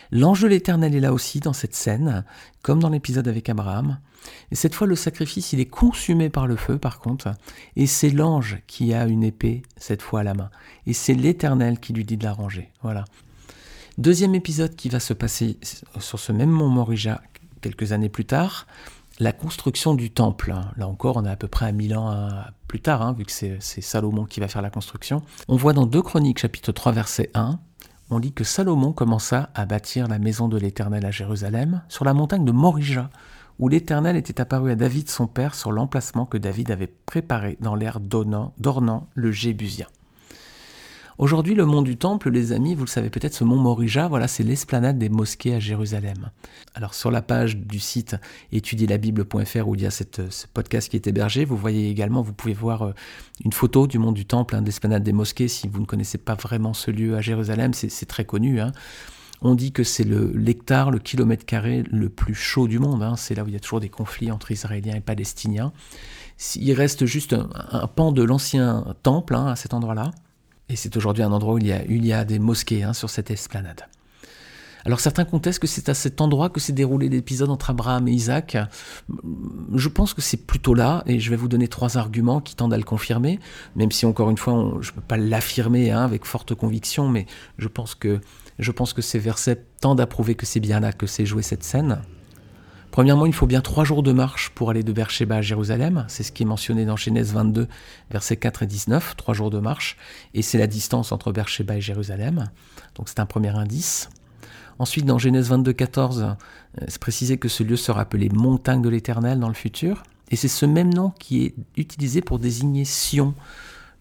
L'enjeu 0.09 0.47
l'éternel 0.47 0.95
est 0.95 0.99
là 0.99 1.13
aussi 1.13 1.39
dans 1.39 1.53
cette 1.53 1.75
scène, 1.75 2.25
comme 2.63 2.79
dans 2.79 2.89
l'épisode 2.89 3.27
avec 3.27 3.47
Abraham. 3.47 3.99
Et 4.49 4.55
cette 4.55 4.73
fois, 4.73 4.87
le 4.87 4.95
sacrifice, 4.95 5.53
il 5.53 5.59
est 5.59 5.65
consumé 5.65 6.31
par 6.31 6.47
le 6.47 6.55
feu, 6.55 6.79
par 6.79 6.97
contre, 6.97 7.29
et 7.75 7.85
c'est 7.85 8.09
l'ange 8.09 8.57
qui 8.65 8.91
a 8.91 9.05
une 9.05 9.23
épée, 9.23 9.61
cette 9.77 10.01
fois 10.01 10.21
à 10.21 10.23
la 10.23 10.33
main. 10.33 10.49
Et 10.87 10.93
c'est 10.93 11.13
l'éternel 11.13 11.79
qui 11.79 11.93
lui 11.93 12.05
dit 12.05 12.17
de 12.17 12.23
la 12.23 12.33
ranger. 12.33 12.71
Voilà. 12.81 13.05
Deuxième 13.99 14.33
épisode 14.33 14.75
qui 14.75 14.89
va 14.89 14.99
se 14.99 15.13
passer 15.13 15.57
sur 15.99 16.19
ce 16.19 16.31
même 16.31 16.49
mont 16.49 16.69
Morija 16.69 17.21
quelques 17.61 17.91
années 17.91 18.09
plus 18.09 18.25
tard, 18.25 18.67
la 19.19 19.31
construction 19.31 19.95
du 19.95 20.11
temple. 20.11 20.53
Là 20.77 20.87
encore, 20.87 21.17
on 21.17 21.25
est 21.25 21.29
à 21.29 21.35
peu 21.35 21.47
près 21.47 21.65
à 21.65 21.71
1000 21.71 21.97
ans 21.97 22.11
euh, 22.11 22.29
plus 22.67 22.81
tard, 22.81 23.01
hein, 23.01 23.13
vu 23.13 23.25
que 23.25 23.31
c'est 23.31 23.59
Salomon 23.59 24.25
qui 24.25 24.39
va 24.39 24.47
faire 24.47 24.61
la 24.61 24.69
construction. 24.69 25.21
On 25.47 25.55
voit 25.55 25.73
dans 25.73 25.85
2 25.85 26.01
Chroniques, 26.01 26.39
chapitre 26.39 26.71
3, 26.71 26.91
verset 26.91 27.31
1, 27.33 27.59
on 28.09 28.19
lit 28.19 28.31
que 28.31 28.43
Salomon 28.43 28.93
commença 28.93 29.49
à 29.53 29.65
bâtir 29.65 30.07
la 30.07 30.19
maison 30.19 30.47
de 30.47 30.57
l'Éternel 30.57 31.05
à 31.05 31.11
Jérusalem, 31.11 31.81
sur 31.89 32.05
la 32.05 32.13
montagne 32.13 32.45
de 32.45 32.51
Morija, 32.51 33.09
où 33.59 33.67
l'Éternel 33.67 34.15
était 34.15 34.39
apparu 34.39 34.71
à 34.71 34.75
David 34.75 35.09
son 35.09 35.27
père 35.27 35.55
sur 35.55 35.71
l'emplacement 35.71 36.25
que 36.25 36.37
David 36.37 36.71
avait 36.71 36.87
préparé 36.87 37.57
dans 37.59 37.75
l'air 37.75 37.99
d'Ornan 37.99 39.07
le 39.13 39.31
Jébusien. 39.31 39.87
Aujourd'hui, 41.19 41.55
le 41.55 41.65
mont 41.65 41.81
du 41.81 41.97
Temple, 41.97 42.29
les 42.29 42.51
amis, 42.51 42.75
vous 42.75 42.83
le 42.83 42.89
savez 42.89 43.09
peut-être, 43.09 43.33
ce 43.33 43.43
mont 43.43 43.55
Morija, 43.55 44.07
voilà, 44.07 44.27
c'est 44.27 44.43
l'esplanade 44.43 44.99
des 44.99 45.09
mosquées 45.09 45.55
à 45.55 45.59
Jérusalem. 45.59 46.29
Alors 46.75 46.93
sur 46.93 47.09
la 47.09 47.23
page 47.23 47.57
du 47.57 47.79
site 47.79 48.15
étudierlabible.fr 48.51 49.67
où 49.67 49.73
il 49.73 49.81
y 49.81 49.87
a 49.87 49.89
ce 49.89 50.03
podcast 50.53 50.89
qui 50.89 50.95
est 50.95 51.07
hébergé, 51.07 51.43
vous 51.43 51.57
voyez 51.57 51.89
également, 51.89 52.21
vous 52.21 52.33
pouvez 52.33 52.53
voir 52.53 52.83
euh, 52.83 52.91
une 53.43 53.51
photo 53.51 53.87
du 53.87 53.97
mont 53.97 54.11
du 54.11 54.25
Temple, 54.25 54.55
hein, 54.55 54.61
de 54.61 54.67
l'esplanade 54.67 55.01
des 55.01 55.11
mosquées. 55.11 55.47
Si 55.47 55.67
vous 55.67 55.79
ne 55.79 55.85
connaissez 55.85 56.19
pas 56.19 56.35
vraiment 56.35 56.75
ce 56.75 56.91
lieu 56.91 57.15
à 57.15 57.21
Jérusalem, 57.21 57.73
c'est 57.73 58.05
très 58.05 58.25
connu. 58.25 58.61
Hein. 58.61 58.71
On 59.41 59.55
dit 59.55 59.71
que 59.71 59.83
c'est 59.83 60.03
l'hectare, 60.03 60.91
le, 60.91 60.99
kilomètre 60.99 61.45
carré 61.47 61.83
le 61.89 62.09
plus 62.09 62.35
chaud 62.35 62.67
du 62.67 62.77
monde. 62.77 63.01
Hein. 63.01 63.15
C'est 63.15 63.33
là 63.33 63.43
où 63.43 63.47
il 63.47 63.53
y 63.53 63.57
a 63.57 63.59
toujours 63.59 63.79
des 63.79 63.89
conflits 63.89 64.29
entre 64.31 64.51
Israéliens 64.51 64.95
et 64.95 65.01
Palestiniens. 65.01 65.73
Il 66.55 66.73
reste 66.73 67.07
juste 67.07 67.33
un, 67.33 67.87
pan 67.87 68.11
de 68.11 68.21
l'ancien 68.21 68.93
temple 69.01 69.33
à 69.33 69.55
cet 69.55 69.73
endroit-là. 69.73 70.11
Et 70.69 70.75
c'est 70.75 70.95
aujourd'hui 70.97 71.23
un 71.23 71.31
endroit 71.31 71.53
où 71.53 71.57
il 71.59 72.05
y 72.05 72.13
a, 72.13 72.25
des 72.25 72.39
mosquées 72.39 72.83
hein, 72.83 72.93
sur 72.93 73.09
cette 73.09 73.31
esplanade. 73.31 73.83
Alors 74.85 75.01
certains 75.01 75.25
contestent 75.25 75.59
que 75.59 75.67
c'est 75.67 75.89
à 75.89 75.93
cet 75.93 76.21
endroit 76.21 76.49
que 76.49 76.61
s'est 76.61 76.71
déroulé 76.71 77.09
l'épisode 77.09 77.49
entre 77.49 77.71
Abraham 77.71 78.07
et 78.07 78.11
Isaac. 78.11 78.57
Je 79.73 79.89
pense 79.89 80.13
que 80.13 80.21
c'est 80.21 80.45
plutôt 80.45 80.73
là, 80.73 81.03
et 81.05 81.19
je 81.19 81.29
vais 81.29 81.35
vous 81.35 81.49
donner 81.49 81.67
trois 81.67 81.97
arguments 81.97 82.39
qui 82.39 82.55
tendent 82.55 82.73
à 82.73 82.77
le 82.77 82.83
confirmer, 82.83 83.39
même 83.75 83.91
si 83.91 84.05
encore 84.05 84.29
une 84.29 84.37
fois, 84.37 84.77
je 84.79 84.91
ne 84.91 84.95
peux 84.95 85.01
pas 85.01 85.17
l'affirmer 85.17 85.91
hein, 85.91 86.05
avec 86.05 86.23
forte 86.23 86.55
conviction, 86.55 87.09
mais 87.09 87.25
je 87.57 87.67
pense 87.67 87.95
que, 87.95 88.21
je 88.59 88.71
pense 88.71 88.93
que 88.93 89.01
ces 89.01 89.19
versets 89.19 89.65
tendent 89.81 89.99
à 89.99 90.07
prouver 90.07 90.35
que 90.35 90.45
c'est 90.45 90.61
bien 90.61 90.79
là 90.79 90.93
que 90.93 91.05
s'est 91.05 91.25
jouée 91.25 91.43
cette 91.43 91.63
scène. 91.63 92.01
Premièrement, 92.97 93.27
il 93.27 93.33
faut 93.33 93.45
bien 93.45 93.61
trois 93.61 93.83
jours 93.83 94.01
de 94.01 94.11
marche 94.11 94.49
pour 94.55 94.71
aller 94.71 94.81
de 94.81 94.91
Beersheba 94.91 95.35
à 95.35 95.41
Jérusalem. 95.43 96.05
C'est 96.07 96.23
ce 96.23 96.31
qui 96.31 96.41
est 96.41 96.47
mentionné 96.47 96.83
dans 96.83 96.95
Genèse 96.95 97.31
22, 97.31 97.67
versets 98.09 98.37
4 98.37 98.63
et 98.63 98.65
19, 98.65 99.15
trois 99.15 99.35
jours 99.35 99.51
de 99.51 99.59
marche. 99.59 99.97
Et 100.33 100.41
c'est 100.41 100.57
la 100.57 100.65
distance 100.65 101.11
entre 101.11 101.31
Beersheba 101.31 101.75
et 101.75 101.79
Jérusalem. 101.79 102.49
Donc 102.95 103.07
c'est 103.07 103.19
un 103.19 103.27
premier 103.27 103.49
indice. 103.49 104.09
Ensuite, 104.79 105.05
dans 105.05 105.19
Genèse 105.19 105.47
22, 105.47 105.73
14, 105.73 106.23
euh, 106.23 106.85
c'est 106.87 106.97
précisé 106.97 107.37
que 107.37 107.49
ce 107.49 107.61
lieu 107.61 107.75
sera 107.75 108.01
appelé 108.01 108.29
montagne 108.29 108.81
de 108.81 108.89
l'Éternel 108.89 109.39
dans 109.39 109.49
le 109.49 109.53
futur. 109.53 110.01
Et 110.31 110.35
c'est 110.35 110.47
ce 110.47 110.65
même 110.65 110.91
nom 110.91 111.11
qui 111.19 111.45
est 111.45 111.55
utilisé 111.75 112.21
pour 112.21 112.39
désigner 112.39 112.83
Sion. 112.83 113.35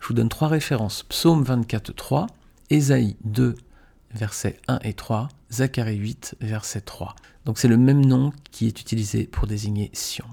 Je 0.00 0.09
vous 0.09 0.15
donne 0.15 0.31
trois 0.31 0.49
références. 0.49 1.03
Psaume 1.03 1.43
24, 1.43 1.95
3, 1.95 2.29
Ésaïe 2.71 3.17
2, 3.25 3.57
versets 4.16 4.58
1 4.68 4.80
et 4.82 4.94
3, 4.94 5.28
Zacharie 5.52 5.96
8, 5.96 6.37
verset 6.40 6.80
3. 6.80 7.14
Donc 7.44 7.58
c'est 7.58 7.68
le 7.68 7.76
même 7.76 8.04
nom 8.04 8.32
qui 8.50 8.66
est 8.66 8.80
utilisé 8.80 9.25
pour 9.25 9.46
désigner 9.46 9.90
Sion. 9.92 10.26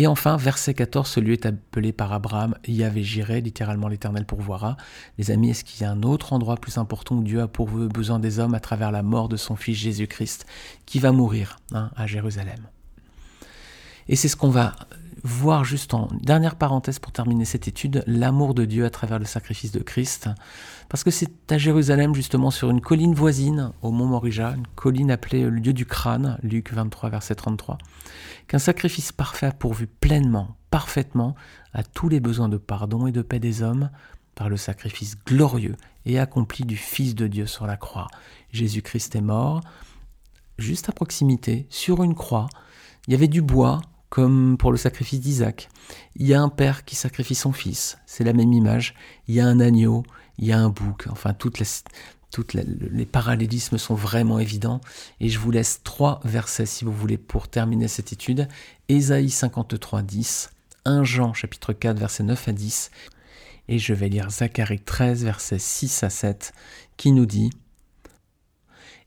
Et 0.00 0.06
enfin, 0.06 0.36
verset 0.36 0.74
14, 0.74 1.08
ce 1.08 1.18
lieu 1.18 1.32
est 1.32 1.44
appelé 1.44 1.92
par 1.92 2.12
Abraham 2.12 2.54
Yahvé 2.68 3.02
Jiré, 3.02 3.40
littéralement 3.40 3.88
l'éternel 3.88 4.24
pourvoira. 4.24 4.76
Les 5.18 5.32
amis, 5.32 5.50
est-ce 5.50 5.64
qu'il 5.64 5.82
y 5.82 5.84
a 5.84 5.90
un 5.90 6.04
autre 6.04 6.32
endroit 6.32 6.56
plus 6.56 6.78
important 6.78 7.16
où 7.16 7.24
Dieu 7.24 7.42
a 7.42 7.48
pourvu 7.48 7.88
besoin 7.88 8.20
des 8.20 8.38
hommes 8.38 8.54
à 8.54 8.60
travers 8.60 8.92
la 8.92 9.02
mort 9.02 9.28
de 9.28 9.36
son 9.36 9.56
fils 9.56 9.76
Jésus-Christ, 9.76 10.46
qui 10.86 11.00
va 11.00 11.10
mourir 11.10 11.58
hein, 11.72 11.90
à 11.96 12.06
Jérusalem? 12.06 12.68
Et 14.06 14.14
c'est 14.14 14.28
ce 14.28 14.36
qu'on 14.36 14.50
va 14.50 14.76
voir 15.24 15.64
juste 15.64 15.94
en 15.94 16.08
dernière 16.20 16.56
parenthèse 16.56 16.98
pour 16.98 17.12
terminer 17.12 17.44
cette 17.44 17.68
étude 17.68 18.02
l'amour 18.06 18.54
de 18.54 18.64
Dieu 18.64 18.84
à 18.84 18.90
travers 18.90 19.18
le 19.18 19.24
sacrifice 19.24 19.72
de 19.72 19.80
Christ. 19.80 20.28
Parce 20.88 21.04
que 21.04 21.10
c'est 21.10 21.52
à 21.52 21.58
Jérusalem, 21.58 22.14
justement, 22.14 22.50
sur 22.50 22.70
une 22.70 22.80
colline 22.80 23.14
voisine, 23.14 23.72
au 23.82 23.90
mont 23.90 24.06
Morija, 24.06 24.54
une 24.56 24.66
colline 24.74 25.10
appelée 25.10 25.42
le 25.42 25.50
lieu 25.50 25.72
du 25.72 25.86
crâne, 25.86 26.38
Luc 26.42 26.72
23, 26.72 27.10
verset 27.10 27.34
33, 27.34 27.78
qu'un 28.46 28.58
sacrifice 28.58 29.12
parfait 29.12 29.46
a 29.46 29.52
pourvu 29.52 29.86
pleinement, 29.86 30.56
parfaitement, 30.70 31.34
à 31.74 31.82
tous 31.82 32.08
les 32.08 32.20
besoins 32.20 32.48
de 32.48 32.56
pardon 32.56 33.06
et 33.06 33.12
de 33.12 33.22
paix 33.22 33.40
des 33.40 33.62
hommes 33.62 33.90
par 34.34 34.48
le 34.48 34.56
sacrifice 34.56 35.16
glorieux 35.26 35.76
et 36.06 36.18
accompli 36.18 36.64
du 36.64 36.76
Fils 36.76 37.14
de 37.14 37.26
Dieu 37.26 37.46
sur 37.46 37.66
la 37.66 37.76
croix. 37.76 38.06
Jésus-Christ 38.52 39.16
est 39.16 39.20
mort, 39.20 39.60
juste 40.58 40.88
à 40.88 40.92
proximité, 40.92 41.66
sur 41.70 42.02
une 42.02 42.14
croix. 42.14 42.48
Il 43.06 43.12
y 43.12 43.14
avait 43.14 43.28
du 43.28 43.42
bois, 43.42 43.80
comme 44.08 44.56
pour 44.58 44.72
le 44.72 44.78
sacrifice 44.78 45.20
d'Isaac. 45.20 45.68
Il 46.16 46.26
y 46.26 46.34
a 46.34 46.40
un 46.40 46.48
père 46.48 46.84
qui 46.84 46.96
sacrifie 46.96 47.34
son 47.34 47.52
fils, 47.52 47.98
c'est 48.06 48.24
la 48.24 48.32
même 48.32 48.52
image. 48.52 48.94
Il 49.26 49.34
y 49.34 49.40
a 49.40 49.46
un 49.46 49.60
agneau, 49.60 50.04
il 50.38 50.46
y 50.46 50.52
a 50.52 50.58
un 50.58 50.70
bouc, 50.70 51.06
enfin 51.10 51.34
toutes 51.34 51.58
les, 51.58 52.64
les, 52.64 53.06
parallélismes 53.06 53.78
sont 53.78 53.94
vraiment 53.94 54.38
évidents. 54.38 54.80
Et 55.20 55.28
je 55.28 55.38
vous 55.38 55.50
laisse 55.50 55.80
trois 55.82 56.20
versets 56.24 56.66
si 56.66 56.84
vous 56.84 56.92
voulez 56.92 57.18
pour 57.18 57.48
terminer 57.48 57.88
cette 57.88 58.12
étude. 58.12 58.48
Ésaïe 58.88 59.30
53, 59.30 60.02
10, 60.02 60.50
1 60.84 61.04
Jean 61.04 61.34
chapitre 61.34 61.72
4 61.72 61.98
versets 61.98 62.22
9 62.22 62.48
à 62.48 62.52
10. 62.52 62.90
Et 63.68 63.78
je 63.78 63.92
vais 63.92 64.08
lire 64.08 64.30
Zacharie 64.30 64.80
13 64.80 65.24
versets 65.24 65.58
6 65.58 66.02
à 66.02 66.10
7 66.10 66.52
qui 66.96 67.12
nous 67.12 67.26
dit 67.26 67.50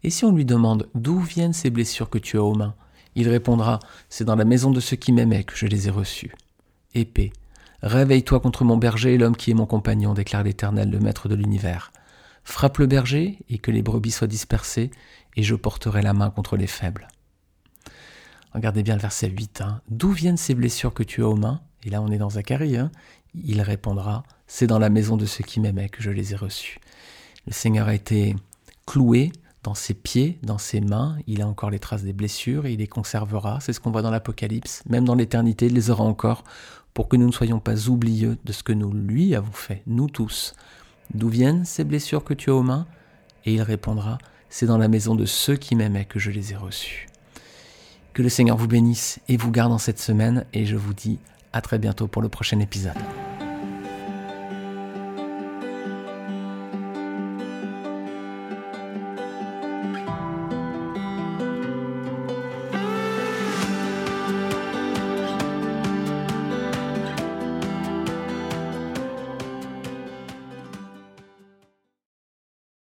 Et 0.03 0.10
si 0.10 0.24
on 0.24 0.31
lui 0.31 0.46
demande 0.46 0.88
d'où 0.93 1.20
viennent 1.20 1.53
ces 1.53 1.72
blessures 1.72 2.10
que 2.10 2.20
tu 2.20 2.38
as 2.38 2.43
aux 2.43 2.55
mains? 2.55 2.75
Il 3.15 3.29
répondra 3.29 3.79
C'est 4.09 4.25
dans 4.25 4.35
la 4.35 4.45
maison 4.45 4.71
de 4.71 4.79
ceux 4.79 4.95
qui 4.95 5.11
m'aimaient 5.11 5.43
que 5.43 5.55
je 5.55 5.65
les 5.65 5.87
ai 5.87 5.91
reçues. 5.91 6.33
Épée, 6.93 7.31
Réveille-toi 7.83 8.39
contre 8.39 8.63
mon 8.63 8.77
berger 8.77 9.15
et 9.15 9.17
l'homme 9.17 9.35
qui 9.35 9.51
est 9.51 9.55
mon 9.55 9.65
compagnon, 9.65 10.13
déclare 10.13 10.43
l'Éternel, 10.43 10.91
le 10.91 10.99
Maître 10.99 11.27
de 11.27 11.35
l'univers. 11.35 11.91
Frappe 12.43 12.77
le 12.77 12.85
berger 12.85 13.39
et 13.49 13.57
que 13.57 13.71
les 13.71 13.81
brebis 13.81 14.11
soient 14.11 14.27
dispersées, 14.27 14.91
et 15.35 15.43
je 15.43 15.55
porterai 15.55 16.01
la 16.01 16.13
main 16.13 16.29
contre 16.29 16.57
les 16.57 16.67
faibles. 16.67 17.07
Regardez 18.53 18.83
bien 18.83 18.95
le 18.95 19.01
verset 19.01 19.29
8. 19.29 19.61
Hein. 19.61 19.81
D'où 19.89 20.11
viennent 20.11 20.37
ces 20.37 20.53
blessures 20.53 20.93
que 20.93 21.03
tu 21.03 21.23
as 21.23 21.27
aux 21.27 21.35
mains? 21.35 21.61
Et 21.83 21.89
là, 21.89 22.01
on 22.01 22.11
est 22.11 22.17
dans 22.17 22.31
Zacharie. 22.31 22.77
Hein. 22.77 22.91
Il 23.33 23.61
répondra 23.61 24.23
C'est 24.45 24.67
dans 24.67 24.79
la 24.79 24.89
maison 24.89 25.17
de 25.17 25.25
ceux 25.25 25.43
qui 25.43 25.59
m'aimaient 25.59 25.89
que 25.89 26.03
je 26.03 26.11
les 26.11 26.33
ai 26.33 26.35
reçus. 26.35 26.79
Le 27.47 27.53
Seigneur 27.53 27.87
a 27.87 27.95
été 27.95 28.35
cloué 28.85 29.31
dans 29.63 29.73
ses 29.73 29.93
pieds, 29.93 30.39
dans 30.43 30.57
ses 30.57 30.81
mains. 30.81 31.17
Il 31.27 31.41
a 31.41 31.47
encore 31.47 31.69
les 31.69 31.79
traces 31.79 32.03
des 32.03 32.13
blessures 32.13 32.65
et 32.65 32.73
il 32.73 32.79
les 32.79 32.87
conservera. 32.87 33.59
C'est 33.59 33.73
ce 33.73 33.79
qu'on 33.79 33.91
voit 33.91 34.01
dans 34.01 34.11
l'Apocalypse. 34.11 34.83
Même 34.89 35.05
dans 35.05 35.15
l'éternité, 35.15 35.67
il 35.67 35.73
les 35.73 35.89
aura 35.89 36.03
encore 36.03 36.43
pour 36.93 37.07
que 37.07 37.15
nous 37.15 37.27
ne 37.27 37.31
soyons 37.31 37.59
pas 37.59 37.87
oublieux 37.87 38.37
de 38.43 38.51
ce 38.51 38.63
que 38.63 38.73
nous 38.73 38.91
lui 38.91 39.35
avons 39.35 39.51
fait, 39.51 39.83
nous 39.87 40.09
tous. 40.09 40.55
D'où 41.13 41.29
viennent 41.29 41.65
ces 41.65 41.83
blessures 41.83 42.23
que 42.23 42.33
tu 42.33 42.49
as 42.49 42.55
aux 42.55 42.63
mains? 42.63 42.85
Et 43.45 43.53
il 43.53 43.61
répondra, 43.61 44.17
c'est 44.49 44.65
dans 44.65 44.77
la 44.77 44.87
maison 44.87 45.15
de 45.15 45.25
ceux 45.25 45.55
qui 45.55 45.75
m'aimaient 45.75 46.05
que 46.05 46.19
je 46.19 46.31
les 46.31 46.53
ai 46.53 46.55
reçus. 46.55 47.07
Que 48.13 48.21
le 48.21 48.29
Seigneur 48.29 48.57
vous 48.57 48.67
bénisse 48.67 49.19
et 49.29 49.37
vous 49.37 49.51
garde 49.51 49.71
en 49.71 49.77
cette 49.77 49.99
semaine, 49.99 50.45
et 50.53 50.65
je 50.65 50.75
vous 50.75 50.93
dis 50.93 51.19
à 51.53 51.61
très 51.61 51.79
bientôt 51.79 52.07
pour 52.07 52.21
le 52.21 52.29
prochain 52.29 52.59
épisode. 52.59 52.97